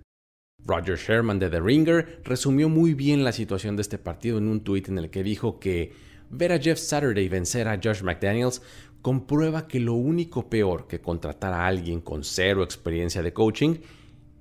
Roger 0.65 0.97
Sherman 0.97 1.37
de 1.37 1.51
The 1.51 1.59
Ringer 1.59 2.21
resumió 2.23 2.69
muy 2.69 2.95
bien 2.95 3.23
la 3.23 3.33
situación 3.33 3.75
de 3.75 3.83
este 3.83 3.99
partido 3.99 4.39
en 4.39 4.47
un 4.47 4.61
tuit 4.61 4.89
en 4.89 4.97
el 4.97 5.11
que 5.11 5.21
dijo 5.21 5.59
que 5.59 5.93
ver 6.31 6.51
a 6.51 6.59
Jeff 6.59 6.79
Saturday 6.79 7.29
vencer 7.29 7.67
a 7.67 7.79
Josh 7.81 8.01
McDaniels 8.01 8.61
comprueba 9.07 9.69
que 9.69 9.79
lo 9.79 9.93
único 9.93 10.49
peor 10.49 10.85
que 10.85 10.99
contratar 10.99 11.53
a 11.53 11.65
alguien 11.65 12.01
con 12.01 12.25
cero 12.25 12.61
experiencia 12.61 13.21
de 13.21 13.31
coaching 13.31 13.75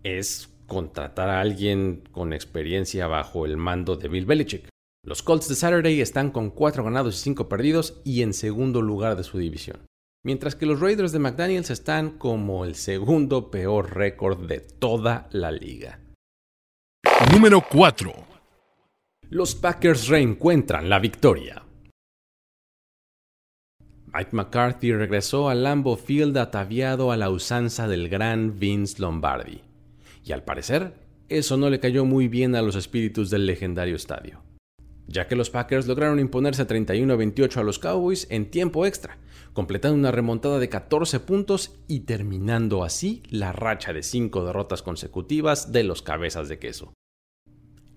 es 0.03 0.49
contratar 0.67 1.29
a 1.29 1.41
alguien 1.41 2.03
con 2.11 2.33
experiencia 2.33 3.07
bajo 3.07 3.47
el 3.47 3.59
mando 3.59 3.95
de 3.95 4.09
Bill 4.09 4.27
Belichick. 4.27 4.69
Los 5.05 5.23
Colts 5.23 5.49
de 5.49 5.55
Saturday 5.55 6.01
están 6.01 6.33
con 6.33 6.51
4 6.51 6.83
ganados 6.83 7.15
y 7.15 7.23
5 7.23 7.49
perdidos 7.49 8.01
y 8.05 8.23
en 8.23 8.35
segundo 8.35 8.83
lugar 8.83 9.17
de 9.17 9.23
su 9.23 9.39
división, 9.39 9.87
mientras 10.25 10.57
que 10.57 10.67
los 10.67 10.81
Raiders 10.81 11.13
de 11.13 11.21
McDaniels 11.21 11.71
están 11.71 12.19
como 12.19 12.65
el 12.65 12.75
segundo 12.75 13.53
peor 13.53 13.95
récord 13.95 14.49
de 14.49 14.59
toda 14.59 15.29
la 15.31 15.53
liga. 15.53 16.01
Número 17.33 17.63
4. 17.71 18.13
Los 19.31 19.55
Packers 19.55 20.09
reencuentran 20.09 20.89
la 20.89 20.99
victoria. 20.99 21.66
Mike 24.17 24.31
McCarthy 24.33 24.93
regresó 24.93 25.51
a 25.51 25.55
Lambeau 25.55 25.97
Field 25.97 26.39
ataviado 26.39 27.13
a 27.13 27.19
la 27.19 27.29
usanza 27.29 27.87
del 27.87 28.09
gran 28.09 28.59
Vince 28.59 29.03
Lombardi, 29.03 29.61
y 30.25 30.33
al 30.33 30.43
parecer 30.43 30.95
eso 31.29 31.59
no 31.59 31.69
le 31.69 31.81
cayó 31.81 32.07
muy 32.07 32.27
bien 32.29 32.55
a 32.55 32.63
los 32.63 32.77
espíritus 32.77 33.29
del 33.29 33.45
legendario 33.45 33.95
estadio 33.95 34.43
ya 35.09 35.29
que 35.29 35.37
los 35.37 35.51
Packers 35.51 35.87
lograron 35.87 36.19
imponerse 36.19 36.67
31-28 36.67 37.59
a 37.59 37.63
los 37.63 37.79
Cowboys 37.79 38.27
en 38.31 38.51
tiempo 38.51 38.87
extra, 38.87 39.19
completando 39.53 39.97
una 39.97 40.11
remontada 40.11 40.59
de 40.59 40.69
14 40.69 41.21
puntos 41.21 41.77
y 41.87 42.01
terminando 42.01 42.83
así 42.83 43.23
la 43.31 43.53
racha 43.53 43.93
de 43.93 44.03
5 44.03 44.45
derrotas 44.45 44.83
consecutivas 44.83 45.73
de 45.73 45.85
los 45.85 46.03
cabezas 46.03 46.49
de 46.49 46.59
queso. 46.59 46.93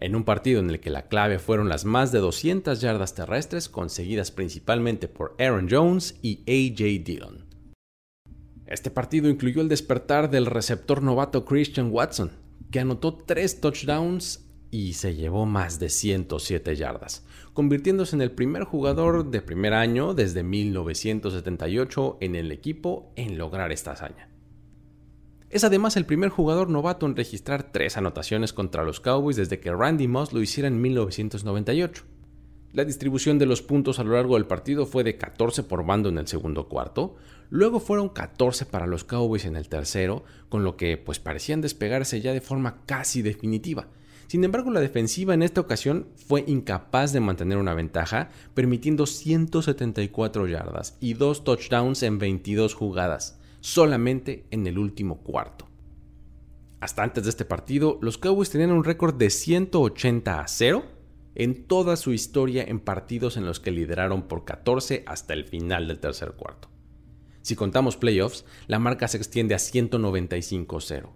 En 0.01 0.15
un 0.15 0.23
partido 0.23 0.61
en 0.61 0.69
el 0.69 0.79
que 0.79 0.89
la 0.89 1.09
clave 1.09 1.39
fueron 1.39 1.67
las 1.67 1.83
más 1.83 2.13
de 2.13 2.19
200 2.19 2.79
yardas 2.79 3.15
terrestres 3.15 3.67
conseguidas 3.67 4.31
principalmente 4.31 5.09
por 5.09 5.35
Aaron 5.37 5.67
Jones 5.69 6.17
y 6.21 6.39
AJ 6.47 7.03
Dillon. 7.03 7.45
Este 8.65 8.91
partido 8.91 9.27
incluyó 9.27 9.61
el 9.61 9.67
despertar 9.67 10.29
del 10.29 10.45
receptor 10.45 11.03
novato 11.03 11.43
Christian 11.43 11.89
Watson, 11.91 12.31
que 12.71 12.79
anotó 12.79 13.13
3 13.13 13.59
touchdowns 13.59 14.45
y 14.71 14.93
se 14.93 15.15
llevó 15.15 15.45
más 15.45 15.79
de 15.79 15.89
107 15.89 16.77
yardas, 16.77 17.25
convirtiéndose 17.53 18.15
en 18.15 18.21
el 18.21 18.31
primer 18.31 18.63
jugador 18.63 19.29
de 19.29 19.41
primer 19.41 19.73
año 19.73 20.13
desde 20.13 20.43
1978 20.43 22.19
en 22.21 22.35
el 22.35 22.53
equipo 22.53 23.11
en 23.17 23.37
lograr 23.37 23.73
esta 23.73 23.91
hazaña. 23.91 24.28
Es 25.49 25.63
además 25.63 25.97
el 25.97 26.05
primer 26.05 26.29
jugador 26.29 26.69
novato 26.69 27.07
en 27.07 27.15
registrar 27.15 27.71
tres 27.71 27.97
anotaciones 27.97 28.53
contra 28.53 28.83
los 28.83 28.99
Cowboys 28.99 29.35
desde 29.35 29.59
que 29.59 29.71
Randy 29.71 30.07
Moss 30.07 30.31
lo 30.31 30.43
hiciera 30.43 30.67
en 30.67 30.79
1998. 30.79 32.03
La 32.71 32.85
distribución 32.85 33.39
de 33.39 33.47
los 33.47 33.63
puntos 33.63 33.97
a 33.97 34.03
lo 34.03 34.13
largo 34.13 34.35
del 34.35 34.45
partido 34.45 34.85
fue 34.85 35.03
de 35.03 35.17
14 35.17 35.63
por 35.63 35.83
bando 35.83 36.09
en 36.09 36.19
el 36.19 36.27
segundo 36.27 36.67
cuarto, 36.67 37.15
luego 37.49 37.79
fueron 37.79 38.09
14 38.09 38.67
para 38.67 38.85
los 38.85 39.03
Cowboys 39.03 39.45
en 39.45 39.55
el 39.55 39.69
tercero, 39.69 40.23
con 40.49 40.63
lo 40.63 40.77
que 40.77 40.97
pues 40.97 41.17
parecían 41.17 41.61
despegarse 41.61 42.21
ya 42.21 42.31
de 42.31 42.41
forma 42.41 42.83
casi 42.85 43.23
definitiva. 43.23 43.87
Sin 44.27 44.43
embargo, 44.43 44.69
la 44.69 44.81
defensiva 44.81 45.33
en 45.33 45.41
esta 45.41 45.61
ocasión 45.61 46.09
fue 46.27 46.43
incapaz 46.45 47.11
de 47.11 47.21
mantener 47.21 47.57
una 47.57 47.73
ventaja, 47.73 48.29
permitiendo 48.53 49.07
174 49.07 50.45
yardas 50.45 50.95
y 50.99 51.15
dos 51.15 51.43
touchdowns 51.43 52.03
en 52.03 52.19
22 52.19 52.75
jugadas, 52.75 53.38
solamente 53.61 54.45
en 54.51 54.67
el 54.67 54.77
último 54.77 55.19
cuarto. 55.19 55.67
Hasta 56.79 57.03
antes 57.03 57.25
de 57.25 57.29
este 57.29 57.45
partido, 57.45 57.99
los 58.01 58.17
Cowboys 58.17 58.49
tenían 58.49 58.71
un 58.71 58.83
récord 58.83 59.15
de 59.15 59.29
180 59.29 60.39
a 60.39 60.47
0 60.47 60.83
en 61.35 61.65
toda 61.65 61.95
su 61.97 62.13
historia 62.13 62.63
en 62.63 62.79
partidos 62.79 63.37
en 63.37 63.45
los 63.45 63.59
que 63.59 63.71
lideraron 63.71 64.23
por 64.27 64.45
14 64.45 65.03
hasta 65.05 65.33
el 65.33 65.45
final 65.45 65.87
del 65.87 65.99
tercer 65.99 66.33
cuarto. 66.33 66.69
Si 67.41 67.55
contamos 67.55 67.97
playoffs, 67.97 68.45
la 68.67 68.79
marca 68.79 69.07
se 69.07 69.17
extiende 69.17 69.55
a 69.55 69.59
195-0 69.59 71.09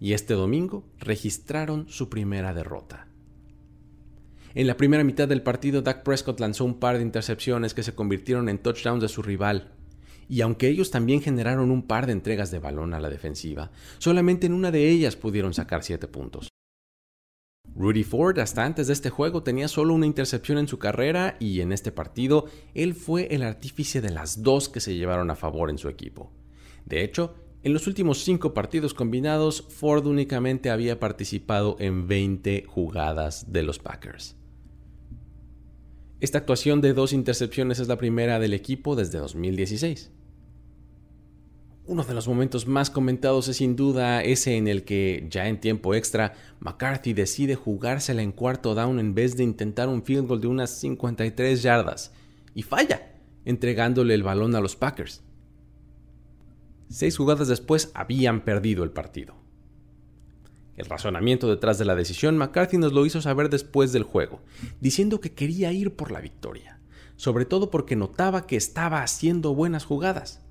y 0.00 0.12
este 0.12 0.34
domingo 0.34 0.84
registraron 0.98 1.88
su 1.88 2.08
primera 2.08 2.52
derrota. 2.54 3.08
En 4.54 4.66
la 4.66 4.76
primera 4.76 5.04
mitad 5.04 5.28
del 5.28 5.42
partido, 5.42 5.82
Dak 5.82 6.02
Prescott 6.02 6.40
lanzó 6.40 6.64
un 6.64 6.78
par 6.78 6.96
de 6.96 7.02
intercepciones 7.02 7.74
que 7.74 7.82
se 7.82 7.94
convirtieron 7.94 8.48
en 8.48 8.58
touchdowns 8.58 9.02
de 9.02 9.08
su 9.08 9.22
rival, 9.22 9.75
y 10.28 10.40
aunque 10.40 10.68
ellos 10.68 10.90
también 10.90 11.20
generaron 11.20 11.70
un 11.70 11.82
par 11.82 12.06
de 12.06 12.12
entregas 12.12 12.50
de 12.50 12.58
balón 12.58 12.94
a 12.94 13.00
la 13.00 13.10
defensiva, 13.10 13.70
solamente 13.98 14.46
en 14.46 14.52
una 14.52 14.70
de 14.70 14.88
ellas 14.88 15.16
pudieron 15.16 15.54
sacar 15.54 15.82
7 15.82 16.08
puntos. 16.08 16.48
Rudy 17.74 18.04
Ford 18.04 18.38
hasta 18.38 18.64
antes 18.64 18.86
de 18.86 18.94
este 18.94 19.10
juego 19.10 19.42
tenía 19.42 19.68
solo 19.68 19.92
una 19.92 20.06
intercepción 20.06 20.56
en 20.58 20.68
su 20.68 20.78
carrera 20.78 21.36
y 21.38 21.60
en 21.60 21.72
este 21.72 21.92
partido 21.92 22.46
él 22.74 22.94
fue 22.94 23.34
el 23.34 23.42
artífice 23.42 24.00
de 24.00 24.10
las 24.10 24.42
dos 24.42 24.68
que 24.68 24.80
se 24.80 24.94
llevaron 24.94 25.30
a 25.30 25.36
favor 25.36 25.68
en 25.68 25.76
su 25.76 25.88
equipo. 25.88 26.32
De 26.86 27.02
hecho, 27.02 27.34
en 27.62 27.72
los 27.72 27.86
últimos 27.86 28.22
cinco 28.24 28.54
partidos 28.54 28.94
combinados, 28.94 29.66
Ford 29.68 30.06
únicamente 30.06 30.70
había 30.70 31.00
participado 31.00 31.76
en 31.80 32.06
20 32.06 32.64
jugadas 32.66 33.52
de 33.52 33.62
los 33.64 33.78
Packers. 33.78 34.36
Esta 36.18 36.38
actuación 36.38 36.80
de 36.80 36.94
dos 36.94 37.12
intercepciones 37.12 37.78
es 37.78 37.88
la 37.88 37.98
primera 37.98 38.38
del 38.38 38.54
equipo 38.54 38.96
desde 38.96 39.18
2016. 39.18 40.10
Uno 41.84 42.04
de 42.04 42.14
los 42.14 42.26
momentos 42.26 42.66
más 42.66 42.88
comentados 42.88 43.48
es 43.48 43.58
sin 43.58 43.76
duda 43.76 44.22
ese 44.22 44.56
en 44.56 44.66
el 44.66 44.84
que, 44.84 45.26
ya 45.30 45.46
en 45.46 45.60
tiempo 45.60 45.94
extra, 45.94 46.32
McCarthy 46.58 47.12
decide 47.12 47.54
jugársela 47.54 48.22
en 48.22 48.32
cuarto 48.32 48.74
down 48.74 48.98
en 48.98 49.14
vez 49.14 49.36
de 49.36 49.44
intentar 49.44 49.88
un 49.88 50.02
field 50.02 50.26
goal 50.26 50.40
de 50.40 50.46
unas 50.48 50.70
53 50.70 51.62
yardas, 51.62 52.12
y 52.54 52.62
falla, 52.62 53.12
entregándole 53.44 54.14
el 54.14 54.22
balón 54.22 54.54
a 54.56 54.60
los 54.60 54.74
Packers. 54.74 55.22
Seis 56.88 57.16
jugadas 57.16 57.48
después 57.48 57.90
habían 57.94 58.42
perdido 58.42 58.84
el 58.84 58.90
partido. 58.90 59.45
El 60.76 60.86
razonamiento 60.86 61.48
detrás 61.48 61.78
de 61.78 61.86
la 61.86 61.94
decisión 61.94 62.36
McCarthy 62.36 62.76
nos 62.76 62.92
lo 62.92 63.06
hizo 63.06 63.22
saber 63.22 63.48
después 63.48 63.92
del 63.92 64.02
juego, 64.02 64.40
diciendo 64.80 65.20
que 65.20 65.32
quería 65.32 65.72
ir 65.72 65.96
por 65.96 66.10
la 66.10 66.20
victoria, 66.20 66.80
sobre 67.16 67.46
todo 67.46 67.70
porque 67.70 67.96
notaba 67.96 68.46
que 68.46 68.56
estaba 68.56 69.02
haciendo 69.02 69.54
buenas 69.54 69.84
jugadas. 69.84 70.42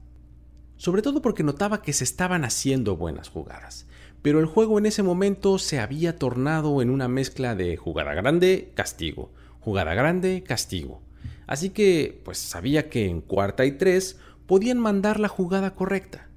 Sobre 0.78 1.02
todo 1.02 1.22
porque 1.22 1.44
notaba 1.44 1.82
que 1.82 1.94
se 1.94 2.04
estaban 2.04 2.44
haciendo 2.44 2.98
buenas 2.98 3.30
jugadas, 3.30 3.88
pero 4.22 4.40
el 4.40 4.46
juego 4.46 4.80
en 4.80 4.88
ese 4.88 5.04
momento 5.04 5.60
se 5.60 5.80
había 5.80 6.18
tornado 6.18 6.82
en 6.82 6.90
una 6.90 7.08
mezcla 7.08 7.56
de 7.56 7.78
jugada 7.78 8.14
grande, 8.14 8.72
castigo, 8.74 9.32
jugada 9.60 9.94
grande, 9.94 10.44
castigo. 10.44 11.02
Así 11.48 11.70
que, 11.70 12.22
pues 12.26 12.40
sabía 12.40 12.90
que 12.90 13.06
en 13.06 13.22
cuarta 13.22 13.66
y 13.66 13.74
tres 13.74 14.20
podían 14.48 14.80
mandar 14.80 15.20
la 15.20 15.28
jugada 15.28 15.76
correcta. 15.76 16.30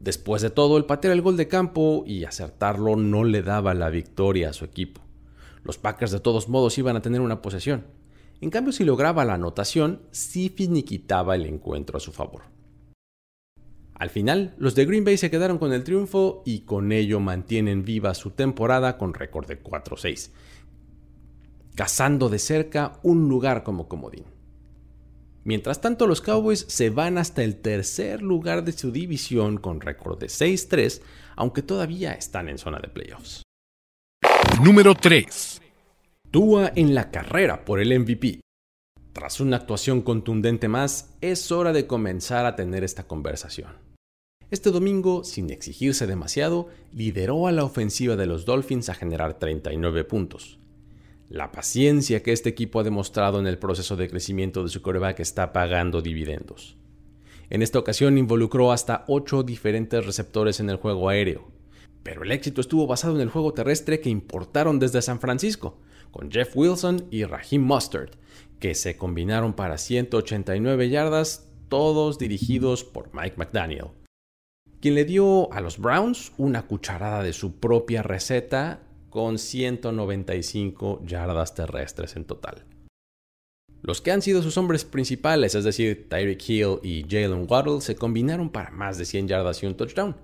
Después 0.00 0.40
de 0.40 0.48
todo, 0.48 0.78
el 0.78 0.86
patear 0.86 1.12
el 1.12 1.20
gol 1.20 1.36
de 1.36 1.46
campo 1.46 2.04
y 2.06 2.24
acertarlo 2.24 2.96
no 2.96 3.22
le 3.22 3.42
daba 3.42 3.74
la 3.74 3.90
victoria 3.90 4.48
a 4.48 4.54
su 4.54 4.64
equipo. 4.64 5.02
Los 5.62 5.76
Packers 5.76 6.10
de 6.10 6.20
todos 6.20 6.48
modos 6.48 6.78
iban 6.78 6.96
a 6.96 7.02
tener 7.02 7.20
una 7.20 7.42
posesión. 7.42 7.84
En 8.40 8.48
cambio, 8.48 8.72
si 8.72 8.84
lograba 8.84 9.26
la 9.26 9.34
anotación, 9.34 10.00
sí 10.10 10.48
finiquitaba 10.48 11.34
el 11.34 11.44
encuentro 11.44 11.98
a 11.98 12.00
su 12.00 12.12
favor. 12.12 12.44
Al 13.92 14.08
final, 14.08 14.54
los 14.56 14.74
de 14.74 14.86
Green 14.86 15.04
Bay 15.04 15.18
se 15.18 15.30
quedaron 15.30 15.58
con 15.58 15.74
el 15.74 15.84
triunfo 15.84 16.42
y 16.46 16.60
con 16.60 16.92
ello 16.92 17.20
mantienen 17.20 17.84
viva 17.84 18.14
su 18.14 18.30
temporada 18.30 18.96
con 18.96 19.12
récord 19.12 19.46
de 19.46 19.62
4-6, 19.62 20.30
cazando 21.74 22.30
de 22.30 22.38
cerca 22.38 22.98
un 23.02 23.28
lugar 23.28 23.62
como 23.62 23.86
comodín. 23.86 24.24
Mientras 25.42 25.80
tanto, 25.80 26.06
los 26.06 26.20
Cowboys 26.20 26.66
se 26.68 26.90
van 26.90 27.16
hasta 27.16 27.42
el 27.42 27.56
tercer 27.56 28.22
lugar 28.22 28.62
de 28.64 28.72
su 28.72 28.92
división 28.92 29.56
con 29.56 29.80
récord 29.80 30.18
de 30.18 30.26
6-3, 30.26 31.00
aunque 31.36 31.62
todavía 31.62 32.12
están 32.12 32.48
en 32.48 32.58
zona 32.58 32.78
de 32.78 32.88
playoffs. 32.88 33.42
Número 34.62 34.94
3. 34.94 35.62
Tua 36.30 36.70
en 36.76 36.94
la 36.94 37.10
carrera 37.10 37.64
por 37.64 37.80
el 37.80 37.98
MVP. 37.98 38.40
Tras 39.14 39.40
una 39.40 39.56
actuación 39.56 40.02
contundente 40.02 40.68
más, 40.68 41.16
es 41.20 41.50
hora 41.50 41.72
de 41.72 41.86
comenzar 41.86 42.46
a 42.46 42.54
tener 42.54 42.84
esta 42.84 43.08
conversación. 43.08 43.72
Este 44.50 44.70
domingo, 44.70 45.24
sin 45.24 45.50
exigirse 45.50 46.06
demasiado, 46.06 46.68
lideró 46.92 47.46
a 47.46 47.52
la 47.52 47.64
ofensiva 47.64 48.16
de 48.16 48.26
los 48.26 48.44
Dolphins 48.44 48.88
a 48.88 48.94
generar 48.94 49.38
39 49.38 50.04
puntos. 50.04 50.59
La 51.30 51.52
paciencia 51.52 52.24
que 52.24 52.32
este 52.32 52.48
equipo 52.48 52.80
ha 52.80 52.82
demostrado 52.82 53.38
en 53.38 53.46
el 53.46 53.56
proceso 53.56 53.94
de 53.94 54.08
crecimiento 54.08 54.64
de 54.64 54.68
su 54.68 54.82
coreback 54.82 55.20
está 55.20 55.52
pagando 55.52 56.02
dividendos. 56.02 56.76
En 57.50 57.62
esta 57.62 57.78
ocasión 57.78 58.18
involucró 58.18 58.72
hasta 58.72 59.04
8 59.06 59.44
diferentes 59.44 60.04
receptores 60.04 60.58
en 60.58 60.70
el 60.70 60.76
juego 60.78 61.08
aéreo, 61.08 61.52
pero 62.02 62.24
el 62.24 62.32
éxito 62.32 62.60
estuvo 62.60 62.88
basado 62.88 63.14
en 63.14 63.20
el 63.20 63.28
juego 63.28 63.54
terrestre 63.54 64.00
que 64.00 64.10
importaron 64.10 64.80
desde 64.80 65.02
San 65.02 65.20
Francisco, 65.20 65.78
con 66.10 66.32
Jeff 66.32 66.50
Wilson 66.56 67.06
y 67.12 67.22
Raheem 67.22 67.62
Mustard, 67.62 68.10
que 68.58 68.74
se 68.74 68.96
combinaron 68.96 69.52
para 69.52 69.78
189 69.78 70.88
yardas, 70.88 71.48
todos 71.68 72.18
dirigidos 72.18 72.82
por 72.82 73.14
Mike 73.14 73.36
McDaniel, 73.36 73.90
quien 74.80 74.96
le 74.96 75.04
dio 75.04 75.52
a 75.52 75.60
los 75.60 75.78
Browns 75.78 76.32
una 76.38 76.66
cucharada 76.66 77.22
de 77.22 77.32
su 77.32 77.60
propia 77.60 78.02
receta 78.02 78.82
con 79.10 79.38
195 79.38 81.02
yardas 81.04 81.54
terrestres 81.54 82.16
en 82.16 82.24
total. 82.24 82.64
Los 83.82 84.00
que 84.00 84.12
han 84.12 84.22
sido 84.22 84.42
sus 84.42 84.56
hombres 84.56 84.84
principales, 84.84 85.54
es 85.54 85.64
decir, 85.64 86.08
Tyreek 86.08 86.48
Hill 86.48 86.78
y 86.82 87.02
Jalen 87.08 87.46
Waddle, 87.48 87.80
se 87.80 87.96
combinaron 87.96 88.50
para 88.50 88.70
más 88.70 88.98
de 88.98 89.04
100 89.04 89.28
yardas 89.28 89.62
y 89.62 89.66
un 89.66 89.74
touchdown. 89.74 90.16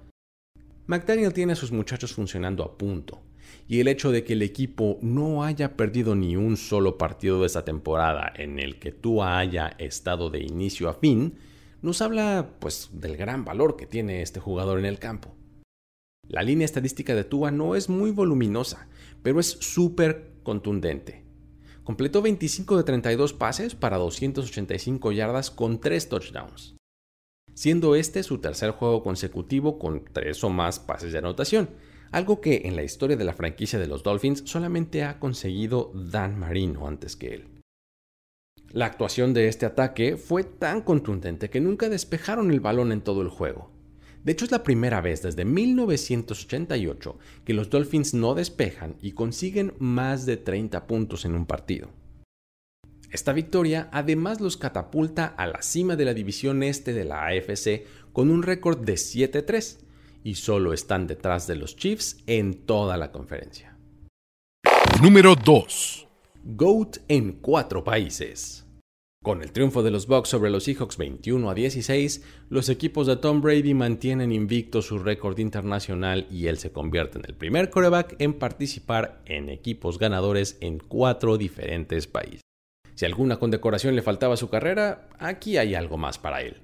McDaniel 0.87 1.33
tiene 1.33 1.55
a 1.55 1.57
sus 1.57 1.73
muchachos 1.73 2.13
funcionando 2.13 2.63
a 2.63 2.77
punto, 2.79 3.23
y 3.67 3.81
el 3.81 3.89
hecho 3.89 4.13
de 4.13 4.25
que 4.25 4.35
el 4.35 4.43
equipo 4.43 4.99
no 5.03 5.43
haya 5.43 5.77
perdido 5.77 6.15
ni 6.15 6.37
un 6.37 6.57
solo 6.57 6.99
partido 6.99 7.41
de 7.41 7.47
esta 7.47 7.65
temporada 7.65 8.33
en 8.37 8.59
el 8.59 8.79
que 8.79 8.93
Tua 8.93 9.39
haya 9.39 9.69
estado 9.79 10.31
de 10.31 10.41
inicio 10.41 10.89
a 10.89 10.95
fin, 10.95 11.35
nos 11.83 12.03
habla 12.03 12.51
pues 12.61 12.91
del 12.93 13.17
gran 13.17 13.45
valor 13.45 13.77
que 13.77 13.87
tiene 13.87 14.23
este 14.23 14.39
jugador 14.39 14.79
en 14.79 14.85
el 14.85 14.99
campo. 14.99 15.35
La 16.29 16.43
línea 16.43 16.65
estadística 16.65 17.15
de 17.15 17.25
Tua 17.25 17.51
no 17.51 17.77
es 17.77 17.89
muy 17.89 18.11
voluminosa, 18.11 18.89
pero 19.23 19.39
es 19.39 19.47
súper 19.61 20.33
contundente. 20.43 21.25
Completó 21.85 22.21
25 22.21 22.77
de 22.77 22.83
32 22.83 23.33
pases 23.33 23.77
para 23.77 23.97
285 23.97 25.13
yardas 25.13 25.53
con 25.53 25.81
3 25.81 26.09
touchdowns, 26.09 26.75
siendo 27.55 27.95
este 27.95 28.25
su 28.25 28.39
tercer 28.39 28.73
juego 28.73 29.05
consecutivo 29.05 29.79
con 29.79 30.05
3 30.13 30.43
o 30.43 30.51
más 30.51 30.81
pases 30.81 31.13
de 31.13 31.19
anotación, 31.19 31.71
algo 32.11 32.41
que 32.41 32.63
en 32.65 32.75
la 32.75 32.83
historia 32.83 33.17
de 33.17 33.25
la 33.25 33.35
franquicia 33.35 33.79
de 33.79 33.87
los 33.87 34.03
Dolphins 34.03 34.43
solamente 34.47 35.05
ha 35.05 35.21
conseguido 35.21 35.93
Dan 35.95 36.39
Marino 36.39 36.89
antes 36.89 37.15
que 37.15 37.35
él. 37.35 37.49
La 38.73 38.87
actuación 38.87 39.33
de 39.33 39.47
este 39.47 39.65
ataque 39.65 40.17
fue 40.17 40.43
tan 40.43 40.83
contundente 40.83 41.51
que 41.51 41.61
nunca 41.61 41.89
despejaron 41.89 42.51
el 42.51 42.61
balón 42.61 42.91
en 42.91 43.01
todo 43.01 43.23
el 43.23 43.29
juego. 43.29 43.76
De 44.27 44.33
hecho, 44.33 44.45
es 44.45 44.51
la 44.51 44.65
primera 44.65 45.01
vez 45.01 45.23
desde 45.23 45.45
1988 45.45 47.17
que 47.45 47.55
los 47.55 47.71
Dolphins 47.71 48.13
no 48.13 48.35
despejan 48.35 48.97
y 49.01 49.13
consiguen 49.13 49.73
más 49.79 50.27
de 50.27 50.37
30 50.37 50.89
puntos 50.89 51.25
en 51.25 51.37
un 51.37 51.47
partido. 51.47 51.91
Esta 53.13 53.33
victoria 53.33 53.89
además 53.93 54.41
los 54.41 54.57
catapulta 54.57 55.27
a 55.27 55.47
la 55.47 55.63
cima 55.63 55.95
de 55.95 56.07
la 56.07 56.13
división 56.13 56.65
este 56.65 56.93
de 56.93 57.05
la 57.05 57.25
AFC 57.27 57.85
con 58.13 58.33
un 58.33 58.43
récord 58.43 58.81
de 58.81 58.95
7-3 58.95 59.79
y 60.25 60.35
solo 60.35 60.73
están 60.73 61.07
detrás 61.07 61.47
de 61.47 61.55
los 61.55 61.77
Chiefs 61.77 62.17
en 62.27 62.67
toda 62.67 62.97
la 62.97 63.13
conferencia. 63.13 63.77
Número 65.01 65.37
2. 65.37 66.09
GOAT 66.43 66.97
en 67.07 67.35
cuatro 67.35 67.85
países. 67.85 68.66
Con 69.27 69.43
el 69.43 69.51
triunfo 69.51 69.83
de 69.83 69.91
los 69.91 70.07
Bucks 70.07 70.29
sobre 70.29 70.51
los 70.51 70.63
Seahawks 70.63 70.97
21 70.99 71.51
a 71.51 71.55
16, 71.57 72.23
los 72.49 72.69
equipos 72.69 73.09
de 73.09 73.17
Tom 73.17 73.41
Brady 73.41 73.75
mantienen 73.75 74.31
invicto 74.31 74.83
su 74.83 75.01
récord 75.01 75.37
internacional 75.41 76.29
y 76.31 76.47
él 76.47 76.59
se 76.59 76.71
convierte 76.71 77.19
en 77.19 77.25
el 77.27 77.35
primer 77.35 77.69
quarterback 77.69 78.15
en 78.21 78.35
participar 78.35 79.23
en 79.27 79.49
equipos 79.49 79.99
ganadores 79.99 80.59
en 80.61 80.79
cuatro 80.79 81.39
diferentes 81.39 82.07
países. 82.07 82.43
Si 82.95 83.05
alguna 83.05 83.41
condecoración 83.41 83.97
le 83.97 84.03
faltaba 84.03 84.35
a 84.35 84.37
su 84.37 84.49
carrera, 84.49 85.09
aquí 85.19 85.59
hay 85.59 85.75
algo 85.75 85.99
más 85.99 86.19
para 86.19 86.43
él. 86.43 86.63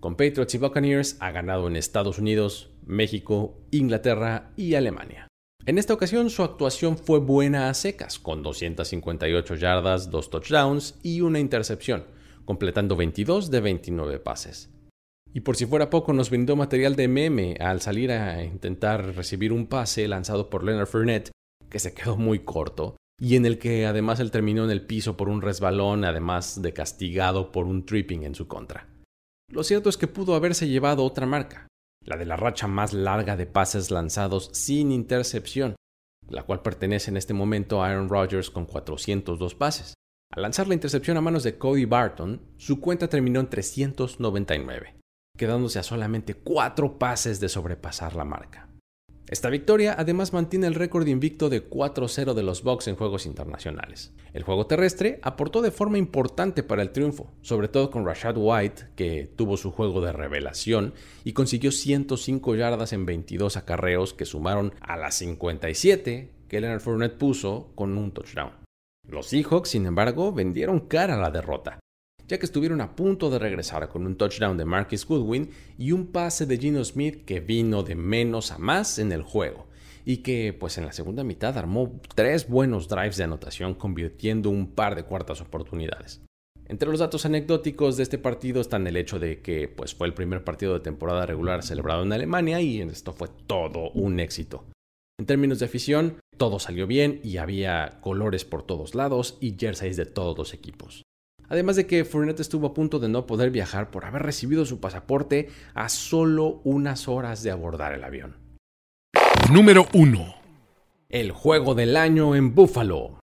Con 0.00 0.16
Patriots 0.16 0.56
y 0.56 0.58
Buccaneers 0.58 1.18
ha 1.20 1.30
ganado 1.30 1.68
en 1.68 1.76
Estados 1.76 2.18
Unidos, 2.18 2.72
México, 2.84 3.60
Inglaterra 3.70 4.50
y 4.56 4.74
Alemania. 4.74 5.28
En 5.64 5.78
esta 5.78 5.94
ocasión 5.94 6.28
su 6.28 6.42
actuación 6.42 6.98
fue 6.98 7.20
buena 7.20 7.68
a 7.68 7.74
secas, 7.74 8.18
con 8.18 8.42
258 8.42 9.54
yardas, 9.54 10.10
2 10.10 10.30
touchdowns 10.30 10.96
y 11.04 11.20
una 11.20 11.38
intercepción, 11.38 12.04
completando 12.44 12.96
22 12.96 13.48
de 13.48 13.60
29 13.60 14.18
pases. 14.18 14.70
Y 15.32 15.40
por 15.42 15.56
si 15.56 15.64
fuera 15.66 15.88
poco, 15.88 16.12
nos 16.12 16.30
brindó 16.30 16.56
material 16.56 16.96
de 16.96 17.06
meme 17.06 17.56
al 17.60 17.80
salir 17.80 18.10
a 18.10 18.42
intentar 18.42 19.14
recibir 19.14 19.52
un 19.52 19.68
pase 19.68 20.08
lanzado 20.08 20.50
por 20.50 20.64
Leonard 20.64 20.88
Fournette, 20.88 21.30
que 21.70 21.78
se 21.78 21.94
quedó 21.94 22.16
muy 22.16 22.40
corto, 22.40 22.96
y 23.20 23.36
en 23.36 23.46
el 23.46 23.58
que 23.58 23.86
además 23.86 24.18
él 24.18 24.32
terminó 24.32 24.64
en 24.64 24.72
el 24.72 24.84
piso 24.84 25.16
por 25.16 25.28
un 25.28 25.42
resbalón, 25.42 26.04
además 26.04 26.60
de 26.60 26.72
castigado 26.72 27.52
por 27.52 27.66
un 27.66 27.86
tripping 27.86 28.24
en 28.24 28.34
su 28.34 28.48
contra. 28.48 28.88
Lo 29.48 29.62
cierto 29.62 29.88
es 29.88 29.96
que 29.96 30.08
pudo 30.08 30.34
haberse 30.34 30.66
llevado 30.66 31.04
otra 31.04 31.24
marca, 31.24 31.68
la 32.04 32.16
de 32.16 32.24
la 32.26 32.36
racha 32.36 32.66
más 32.66 32.92
larga 32.92 33.36
de 33.36 33.46
pases 33.46 33.90
lanzados 33.90 34.50
sin 34.52 34.92
intercepción, 34.92 35.76
la 36.28 36.42
cual 36.44 36.62
pertenece 36.62 37.10
en 37.10 37.16
este 37.16 37.34
momento 37.34 37.82
a 37.82 37.88
Aaron 37.88 38.08
Rodgers 38.08 38.50
con 38.50 38.66
402 38.66 39.54
pases. 39.54 39.94
Al 40.30 40.42
lanzar 40.42 40.66
la 40.66 40.74
intercepción 40.74 41.16
a 41.16 41.20
manos 41.20 41.42
de 41.42 41.58
Cody 41.58 41.84
Barton, 41.84 42.40
su 42.56 42.80
cuenta 42.80 43.08
terminó 43.08 43.40
en 43.40 43.50
399, 43.50 44.96
quedándose 45.36 45.78
a 45.78 45.82
solamente 45.82 46.34
4 46.34 46.98
pases 46.98 47.38
de 47.38 47.48
sobrepasar 47.48 48.14
la 48.14 48.24
marca. 48.24 48.71
Esta 49.32 49.48
victoria 49.48 49.94
además 49.96 50.34
mantiene 50.34 50.66
el 50.66 50.74
récord 50.74 51.06
invicto 51.06 51.48
de 51.48 51.66
4-0 51.66 52.34
de 52.34 52.42
los 52.42 52.62
Bucks 52.62 52.86
en 52.88 52.96
juegos 52.96 53.24
internacionales. 53.24 54.12
El 54.34 54.42
juego 54.42 54.66
terrestre 54.66 55.20
aportó 55.22 55.62
de 55.62 55.70
forma 55.70 55.96
importante 55.96 56.62
para 56.62 56.82
el 56.82 56.90
triunfo, 56.90 57.32
sobre 57.40 57.68
todo 57.68 57.90
con 57.90 58.04
Rashad 58.04 58.36
White, 58.36 58.88
que 58.94 59.32
tuvo 59.34 59.56
su 59.56 59.70
juego 59.70 60.02
de 60.02 60.12
revelación 60.12 60.92
y 61.24 61.32
consiguió 61.32 61.72
105 61.72 62.56
yardas 62.56 62.92
en 62.92 63.06
22 63.06 63.56
acarreos 63.56 64.12
que 64.12 64.26
sumaron 64.26 64.74
a 64.82 64.98
las 64.98 65.14
57 65.14 66.30
que 66.46 66.60
Leonard 66.60 66.82
Fournette 66.82 67.16
puso 67.16 67.72
con 67.74 67.96
un 67.96 68.12
touchdown. 68.12 68.52
Los 69.08 69.28
Seahawks, 69.28 69.70
sin 69.70 69.86
embargo, 69.86 70.34
vendieron 70.34 70.80
cara 70.80 71.14
a 71.14 71.18
la 71.18 71.30
derrota, 71.30 71.78
ya 72.32 72.38
que 72.38 72.46
estuvieron 72.46 72.80
a 72.80 72.96
punto 72.96 73.28
de 73.28 73.38
regresar 73.38 73.90
con 73.90 74.06
un 74.06 74.16
touchdown 74.16 74.56
de 74.56 74.64
Marcus 74.64 75.04
Goodwin 75.04 75.50
y 75.76 75.92
un 75.92 76.06
pase 76.06 76.46
de 76.46 76.56
Gino 76.56 76.82
Smith 76.82 77.26
que 77.26 77.40
vino 77.40 77.82
de 77.82 77.94
menos 77.94 78.52
a 78.52 78.56
más 78.56 78.98
en 78.98 79.12
el 79.12 79.20
juego 79.20 79.66
y 80.06 80.18
que 80.18 80.56
pues 80.58 80.78
en 80.78 80.86
la 80.86 80.92
segunda 80.92 81.24
mitad 81.24 81.58
armó 81.58 82.00
tres 82.14 82.48
buenos 82.48 82.88
drives 82.88 83.18
de 83.18 83.24
anotación 83.24 83.74
convirtiendo 83.74 84.48
un 84.48 84.68
par 84.68 84.94
de 84.94 85.02
cuartas 85.02 85.42
oportunidades. 85.42 86.22
Entre 86.64 86.88
los 86.88 87.00
datos 87.00 87.26
anecdóticos 87.26 87.98
de 87.98 88.04
este 88.04 88.16
partido 88.16 88.62
están 88.62 88.86
el 88.86 88.96
hecho 88.96 89.18
de 89.18 89.42
que 89.42 89.68
pues 89.68 89.94
fue 89.94 90.06
el 90.06 90.14
primer 90.14 90.42
partido 90.42 90.72
de 90.72 90.80
temporada 90.80 91.26
regular 91.26 91.62
celebrado 91.62 92.02
en 92.02 92.14
Alemania 92.14 92.62
y 92.62 92.80
esto 92.80 93.12
fue 93.12 93.28
todo 93.46 93.90
un 93.90 94.20
éxito. 94.20 94.64
En 95.20 95.26
términos 95.26 95.58
de 95.58 95.66
afición, 95.66 96.16
todo 96.38 96.58
salió 96.58 96.86
bien 96.86 97.20
y 97.22 97.36
había 97.36 97.98
colores 98.00 98.46
por 98.46 98.62
todos 98.62 98.94
lados 98.94 99.36
y 99.38 99.54
jerseys 99.58 99.98
de 99.98 100.06
todos 100.06 100.38
los 100.38 100.54
equipos. 100.54 101.02
Además 101.48 101.76
de 101.76 101.86
que 101.86 102.04
Fournette 102.04 102.40
estuvo 102.40 102.68
a 102.68 102.74
punto 102.74 102.98
de 102.98 103.08
no 103.08 103.26
poder 103.26 103.50
viajar 103.50 103.90
por 103.90 104.04
haber 104.04 104.22
recibido 104.22 104.64
su 104.64 104.80
pasaporte 104.80 105.48
a 105.74 105.88
solo 105.88 106.60
unas 106.64 107.08
horas 107.08 107.42
de 107.42 107.50
abordar 107.50 107.92
el 107.92 108.04
avión. 108.04 108.36
Número 109.52 109.86
1. 109.92 110.34
El 111.08 111.32
juego 111.32 111.74
del 111.74 111.96
año 111.96 112.34
en 112.34 112.54
Buffalo. 112.54 113.18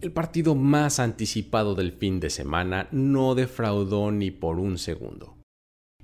El 0.00 0.12
partido 0.12 0.54
más 0.54 0.98
anticipado 0.98 1.74
del 1.74 1.92
fin 1.92 2.20
de 2.20 2.30
semana 2.30 2.88
no 2.90 3.34
defraudó 3.34 4.10
ni 4.10 4.30
por 4.30 4.58
un 4.58 4.78
segundo. 4.78 5.36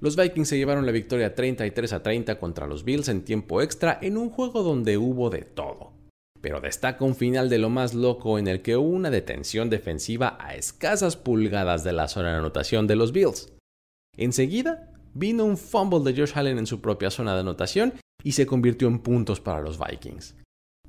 Los 0.01 0.17
Vikings 0.17 0.49
se 0.49 0.59
llevaron 0.59 0.87
la 0.87 0.93
victoria 0.93 1.35
33 1.35 1.93
a 1.93 2.03
30 2.03 2.39
contra 2.39 2.67
los 2.67 2.85
Bills 2.85 3.09
en 3.09 3.25
tiempo 3.25 3.63
extra 3.63 3.99
en 4.03 4.17
un 4.17 4.31
juego 4.31 4.63
donde 4.63 4.99
hubo 4.99 5.31
de 5.31 5.43
todo 5.43 5.94
pero 6.45 6.61
destaca 6.61 7.03
un 7.07 7.15
final 7.15 7.49
de 7.49 7.57
lo 7.57 7.71
más 7.71 7.95
loco 7.95 8.39
en 8.39 8.49
el 8.49 8.61
que 8.61 8.77
hubo 8.77 8.87
una 8.87 9.09
detención 9.09 9.71
defensiva 9.71 10.37
a 10.39 10.55
escasas 10.55 11.17
pulgadas 11.17 11.85
de 11.85 11.95
la 11.95 12.07
zona 12.07 12.33
de 12.33 12.37
anotación 12.37 12.87
de 12.87 12.97
los 12.97 13.13
Bills. 13.13 13.55
Enseguida, 14.15 14.93
vino 15.15 15.47
un 15.47 15.57
fumble 15.57 16.01
de 16.01 16.21
Josh 16.21 16.37
Allen 16.37 16.59
en 16.59 16.67
su 16.67 16.83
propia 16.83 17.11
zona 17.11 17.33
de 17.33 17.41
anotación 17.41 17.95
y 18.23 18.33
se 18.33 18.45
convirtió 18.45 18.89
en 18.89 18.99
puntos 18.99 19.41
para 19.41 19.63
los 19.63 19.79
Vikings. 19.79 20.35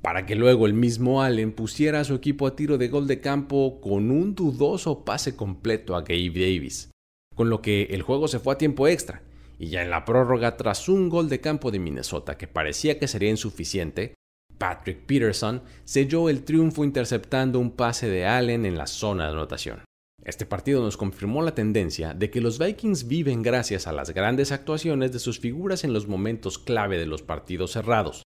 Para 0.02 0.26
que 0.26 0.34
luego 0.34 0.66
el 0.66 0.74
mismo 0.74 1.22
Allen 1.22 1.52
pusiera 1.52 2.00
a 2.00 2.04
su 2.04 2.16
equipo 2.16 2.46
a 2.46 2.54
tiro 2.54 2.76
de 2.76 2.88
gol 2.88 3.06
de 3.06 3.22
campo 3.22 3.80
con 3.80 4.10
un 4.10 4.34
dudoso 4.34 5.06
pase 5.06 5.36
completo 5.36 5.96
a 5.96 6.02
Gabe 6.02 6.32
Davis, 6.34 6.90
con 7.34 7.48
lo 7.48 7.62
que 7.62 7.84
el 7.84 8.02
juego 8.02 8.28
se 8.28 8.40
fue 8.40 8.52
a 8.52 8.58
tiempo 8.58 8.88
extra, 8.88 9.22
y 9.58 9.68
ya 9.68 9.82
en 9.82 9.88
la 9.88 10.04
prórroga 10.04 10.58
tras 10.58 10.90
un 10.90 11.08
gol 11.08 11.30
de 11.30 11.40
campo 11.40 11.70
de 11.70 11.78
Minnesota 11.78 12.36
que 12.36 12.46
parecía 12.46 12.98
que 12.98 13.08
sería 13.08 13.30
insuficiente, 13.30 14.15
Patrick 14.58 15.04
Peterson 15.06 15.62
selló 15.84 16.28
el 16.28 16.44
triunfo 16.44 16.84
interceptando 16.84 17.58
un 17.58 17.72
pase 17.72 18.08
de 18.08 18.26
Allen 18.26 18.64
en 18.64 18.76
la 18.78 18.86
zona 18.86 19.24
de 19.24 19.32
anotación. 19.32 19.84
Este 20.24 20.44
partido 20.44 20.82
nos 20.82 20.96
confirmó 20.96 21.42
la 21.42 21.54
tendencia 21.54 22.12
de 22.12 22.30
que 22.30 22.40
los 22.40 22.58
Vikings 22.58 23.06
viven 23.06 23.42
gracias 23.42 23.86
a 23.86 23.92
las 23.92 24.10
grandes 24.10 24.50
actuaciones 24.50 25.12
de 25.12 25.20
sus 25.20 25.38
figuras 25.38 25.84
en 25.84 25.92
los 25.92 26.08
momentos 26.08 26.58
clave 26.58 26.98
de 26.98 27.06
los 27.06 27.22
partidos 27.22 27.72
cerrados, 27.72 28.22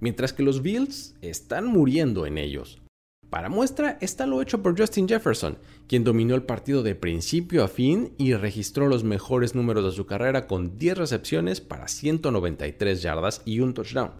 mientras 0.00 0.32
que 0.32 0.42
los 0.42 0.62
Bills 0.62 1.14
están 1.20 1.66
muriendo 1.66 2.26
en 2.26 2.38
ellos. 2.38 2.82
Para 3.30 3.48
muestra 3.48 3.98
está 4.00 4.26
lo 4.26 4.42
hecho 4.42 4.62
por 4.62 4.78
Justin 4.78 5.08
Jefferson, 5.08 5.58
quien 5.86 6.04
dominó 6.04 6.34
el 6.34 6.42
partido 6.42 6.82
de 6.82 6.94
principio 6.94 7.64
a 7.64 7.68
fin 7.68 8.14
y 8.18 8.34
registró 8.34 8.88
los 8.88 9.04
mejores 9.04 9.54
números 9.54 9.84
de 9.84 9.92
su 9.92 10.06
carrera 10.06 10.46
con 10.46 10.76
10 10.76 10.98
recepciones 10.98 11.60
para 11.60 11.88
193 11.88 13.02
yardas 13.02 13.42
y 13.44 13.60
un 13.60 13.74
touchdown. 13.74 14.18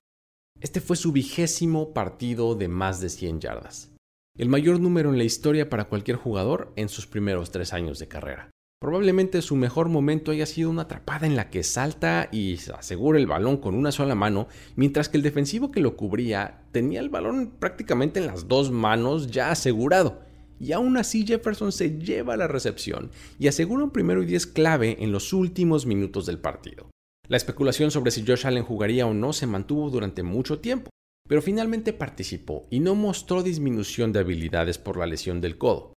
Este 0.61 0.81
fue 0.81 0.97
su 0.97 1.13
vigésimo 1.13 1.93
partido 1.93 2.55
de 2.55 2.69
más 2.69 3.01
de 3.01 3.11
100 3.11 3.41
yardas, 3.41 3.93
el 4.39 4.49
mayor 4.49 4.81
número 4.81 5.11
en 5.11 5.19
la 5.19 5.25
historia 5.25 5.69
para 5.69 5.85
cualquier 5.85 6.17
jugador 6.17 6.73
en 6.77 6.89
sus 6.89 7.07
primeros 7.07 7.51
tres 7.51 7.73
años 7.73 7.99
de 7.99 8.09
carrera. 8.09 8.51
Probablemente 8.81 9.41
su 9.43 9.57
mejor 9.57 9.89
momento 9.89 10.31
haya 10.31 10.47
sido 10.47 10.71
una 10.71 10.83
atrapada 10.83 11.27
en 11.27 11.37
la 11.37 11.51
que 11.51 11.63
salta 11.63 12.29
y 12.33 12.59
asegura 12.77 13.19
el 13.19 13.27
balón 13.27 13.59
con 13.59 13.75
una 13.75 13.93
sola 13.93 14.15
mano, 14.15 14.49
mientras 14.75 15.09
que 15.09 15.17
el 15.17 15.23
defensivo 15.23 15.71
que 15.71 15.81
lo 15.81 15.97
cubría 15.97 16.63
tenía 16.73 17.01
el 17.01 17.09
balón 17.09 17.53
prácticamente 17.59 18.21
en 18.21 18.27
las 18.27 18.49
dos 18.49 18.71
manos 18.71 19.31
ya 19.31 19.51
asegurado. 19.51 20.21
Y 20.59 20.73
aún 20.73 20.97
así 20.97 21.27
Jefferson 21.27 21.73
se 21.73 21.99
lleva 21.99 22.37
la 22.37 22.49
recepción 22.49 23.11
y 23.39 23.49
asegura 23.49 23.85
un 23.85 23.91
primero 23.91 24.23
y 24.23 24.27
diez 24.27 24.47
clave 24.47 24.97
en 25.01 25.13
los 25.13 25.33
últimos 25.33 25.85
minutos 25.85 26.27
del 26.27 26.39
partido. 26.39 26.91
La 27.27 27.39
especulación 27.39 27.91
sobre 27.91 28.11
si 28.11 28.25
Josh 28.27 28.47
Allen 28.47 28.65
jugaría 28.65 29.07
o 29.07 29.15
no 29.15 29.33
se 29.33 29.47
mantuvo 29.47 29.89
durante 29.89 30.23
mucho 30.23 30.61
tiempo, 30.61 30.91
pero 31.27 31.41
finalmente 31.41 31.95
participó 31.95 32.67
y 32.71 32.81
no 32.81 32.95
mostró 32.95 33.43
disminución 33.43 34.13
de 34.13 34.21
habilidades 34.21 34.77
por 34.77 34.99
la 34.99 35.07
lesión 35.07 35.41
del 35.41 35.57
codo. 35.57 35.95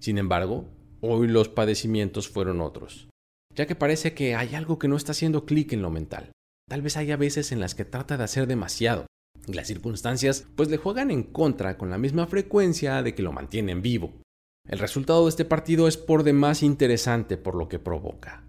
Sin 0.00 0.18
embargo, 0.18 0.68
hoy 1.00 1.28
los 1.28 1.48
padecimientos 1.48 2.28
fueron 2.28 2.60
otros, 2.60 3.08
ya 3.54 3.66
que 3.66 3.76
parece 3.76 4.12
que 4.12 4.34
hay 4.34 4.56
algo 4.56 4.78
que 4.78 4.88
no 4.88 4.96
está 4.96 5.12
haciendo 5.12 5.46
clic 5.46 5.72
en 5.72 5.82
lo 5.82 5.90
mental. 5.90 6.32
Tal 6.68 6.82
vez 6.82 6.96
haya 6.96 7.16
veces 7.16 7.52
en 7.52 7.60
las 7.60 7.76
que 7.76 7.84
trata 7.84 8.16
de 8.16 8.24
hacer 8.24 8.48
demasiado, 8.48 9.06
y 9.46 9.52
las 9.52 9.68
circunstancias 9.68 10.48
pues 10.56 10.68
le 10.68 10.78
juegan 10.78 11.12
en 11.12 11.22
contra 11.22 11.78
con 11.78 11.90
la 11.90 11.98
misma 11.98 12.26
frecuencia 12.26 13.04
de 13.04 13.14
que 13.14 13.22
lo 13.22 13.32
mantienen 13.32 13.82
vivo. 13.82 14.20
El 14.68 14.80
resultado 14.80 15.22
de 15.24 15.28
este 15.28 15.44
partido 15.44 15.86
es 15.86 15.96
por 15.96 16.24
demás 16.24 16.64
interesante 16.64 17.36
por 17.36 17.54
lo 17.54 17.68
que 17.68 17.78
provoca. 17.78 18.42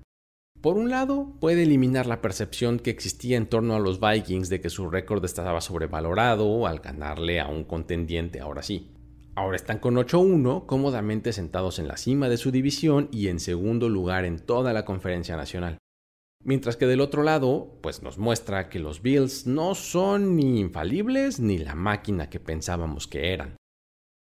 Por 0.62 0.76
un 0.76 0.90
lado, 0.90 1.36
puede 1.40 1.64
eliminar 1.64 2.08
la 2.08 2.22
percepción 2.22 2.80
que 2.80 2.90
existía 2.90 3.38
en 3.38 3.48
torno 3.48 3.76
a 3.76 3.80
los 3.80 4.00
Vikings 4.00 4.50
de 4.50 4.60
que 4.60 4.72
su 4.72 4.90
récord 4.90 5.24
estaba 5.24 5.62
sobrevalorado 5.62 6.66
al 6.66 6.80
ganarle 6.80 7.40
a 7.40 7.48
un 7.48 7.64
contendiente 7.64 8.40
ahora 8.40 8.64
sí. 8.64 8.92
Ahora 9.36 9.56
están 9.56 9.78
con 9.78 9.98
8-1, 9.98 10.66
cómodamente 10.66 11.32
sentados 11.32 11.78
en 11.78 11.88
la 11.88 11.96
cima 11.96 12.28
de 12.28 12.38
su 12.38 12.50
división 12.50 13.08
y 13.12 13.28
en 13.28 13.40
segundo 13.40 13.88
lugar 13.88 14.26
en 14.26 14.40
toda 14.40 14.74
la 14.74 14.84
conferencia 14.84 15.38
nacional. 15.38 15.78
Mientras 16.44 16.76
que 16.76 16.88
del 16.88 17.02
otro 17.02 17.22
lado, 17.22 17.78
pues 17.84 18.02
nos 18.02 18.18
muestra 18.18 18.68
que 18.68 18.80
los 18.80 19.04
Bills 19.04 19.46
no 19.46 19.76
son 19.76 20.36
ni 20.36 20.60
infalibles 20.60 21.40
ni 21.40 21.60
la 21.60 21.76
máquina 21.76 22.32
que 22.32 22.40
pensábamos 22.40 23.06
que 23.06 23.32
eran. 23.32 23.58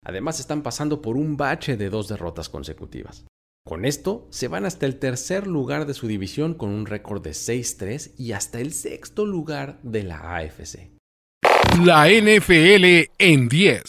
Además 0.04 0.40
están 0.40 0.62
pasando 0.64 1.00
por 1.00 1.16
un 1.16 1.36
bache 1.36 1.76
de 1.76 1.90
dos 1.90 2.08
derrotas 2.08 2.48
consecutivas. 2.48 3.24
Con 3.66 3.86
esto, 3.86 4.26
se 4.28 4.46
van 4.46 4.66
hasta 4.66 4.84
el 4.84 4.98
tercer 4.98 5.46
lugar 5.46 5.86
de 5.86 5.94
su 5.94 6.06
división 6.06 6.52
con 6.52 6.68
un 6.68 6.84
récord 6.84 7.22
de 7.22 7.30
6-3 7.30 8.12
y 8.18 8.32
hasta 8.32 8.60
el 8.60 8.74
sexto 8.74 9.24
lugar 9.24 9.80
de 9.82 10.02
la 10.02 10.36
AFC. 10.36 10.90
La 11.82 12.06
NFL 12.10 13.10
en 13.16 13.48
10. 13.48 13.82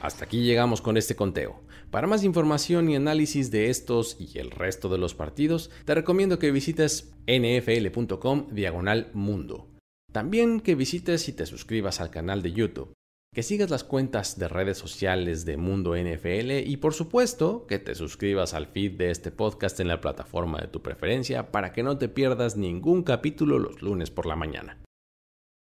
Hasta 0.00 0.24
aquí 0.24 0.44
llegamos 0.44 0.80
con 0.80 0.96
este 0.96 1.16
conteo. 1.16 1.60
Para 1.90 2.06
más 2.06 2.22
información 2.22 2.88
y 2.88 2.94
análisis 2.94 3.50
de 3.50 3.68
estos 3.68 4.16
y 4.20 4.38
el 4.38 4.52
resto 4.52 4.88
de 4.88 4.98
los 4.98 5.16
partidos, 5.16 5.72
te 5.84 5.96
recomiendo 5.96 6.38
que 6.38 6.52
visites 6.52 7.14
nfl.com 7.26 8.46
diagonal 8.52 9.10
mundo. 9.12 9.66
También 10.12 10.60
que 10.60 10.76
visites 10.76 11.28
y 11.28 11.32
te 11.32 11.46
suscribas 11.46 12.00
al 12.00 12.10
canal 12.10 12.42
de 12.42 12.52
YouTube, 12.52 12.92
que 13.36 13.42
sigas 13.42 13.68
las 13.68 13.84
cuentas 13.84 14.38
de 14.38 14.48
redes 14.48 14.78
sociales 14.78 15.44
de 15.44 15.58
Mundo 15.58 15.94
NFL 15.94 16.52
y 16.64 16.78
por 16.78 16.94
supuesto 16.94 17.66
que 17.66 17.78
te 17.78 17.94
suscribas 17.94 18.54
al 18.54 18.66
feed 18.66 18.92
de 18.92 19.10
este 19.10 19.30
podcast 19.30 19.78
en 19.78 19.88
la 19.88 20.00
plataforma 20.00 20.58
de 20.58 20.68
tu 20.68 20.80
preferencia 20.80 21.52
para 21.52 21.74
que 21.74 21.82
no 21.82 21.98
te 21.98 22.08
pierdas 22.08 22.56
ningún 22.56 23.02
capítulo 23.02 23.58
los 23.58 23.82
lunes 23.82 24.10
por 24.10 24.24
la 24.24 24.36
mañana. 24.36 24.82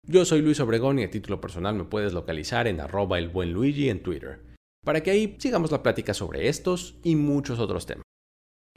Yo 0.05 0.25
soy 0.25 0.43
Luis 0.43 0.59
Obregón 0.59 0.99
y 0.99 1.05
a 1.05 1.13
título 1.13 1.41
personal 1.41 1.77
me 1.77 1.85
puedes 1.85 2.13
localizar 2.13 2.67
en 2.67 2.81
arroba 2.81 3.21
el 3.21 3.29
buen 3.29 3.53
Luigi 3.53 3.89
en 3.89 4.03
Twitter, 4.03 4.41
para 4.85 5.01
que 5.05 5.13
ahí 5.13 5.37
sigamos 5.39 5.71
la 5.71 5.85
plática 5.85 6.13
sobre 6.13 6.49
estos 6.49 6.97
y 7.05 7.15
muchos 7.15 7.61
otros 7.61 7.87
temas. 7.87 8.03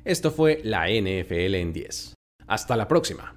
Esto 0.06 0.30
fue 0.30 0.62
la 0.64 0.86
NFL 0.88 1.56
en 1.56 1.74
10. 1.74 2.14
Hasta 2.46 2.78
la 2.78 2.88
próxima. 2.88 3.34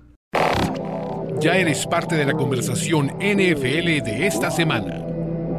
Ya 1.41 1.57
eres 1.57 1.87
parte 1.87 2.15
de 2.15 2.27
la 2.27 2.35
conversación 2.35 3.07
NFL 3.21 4.05
de 4.05 4.27
esta 4.27 4.51
semana. 4.51 5.06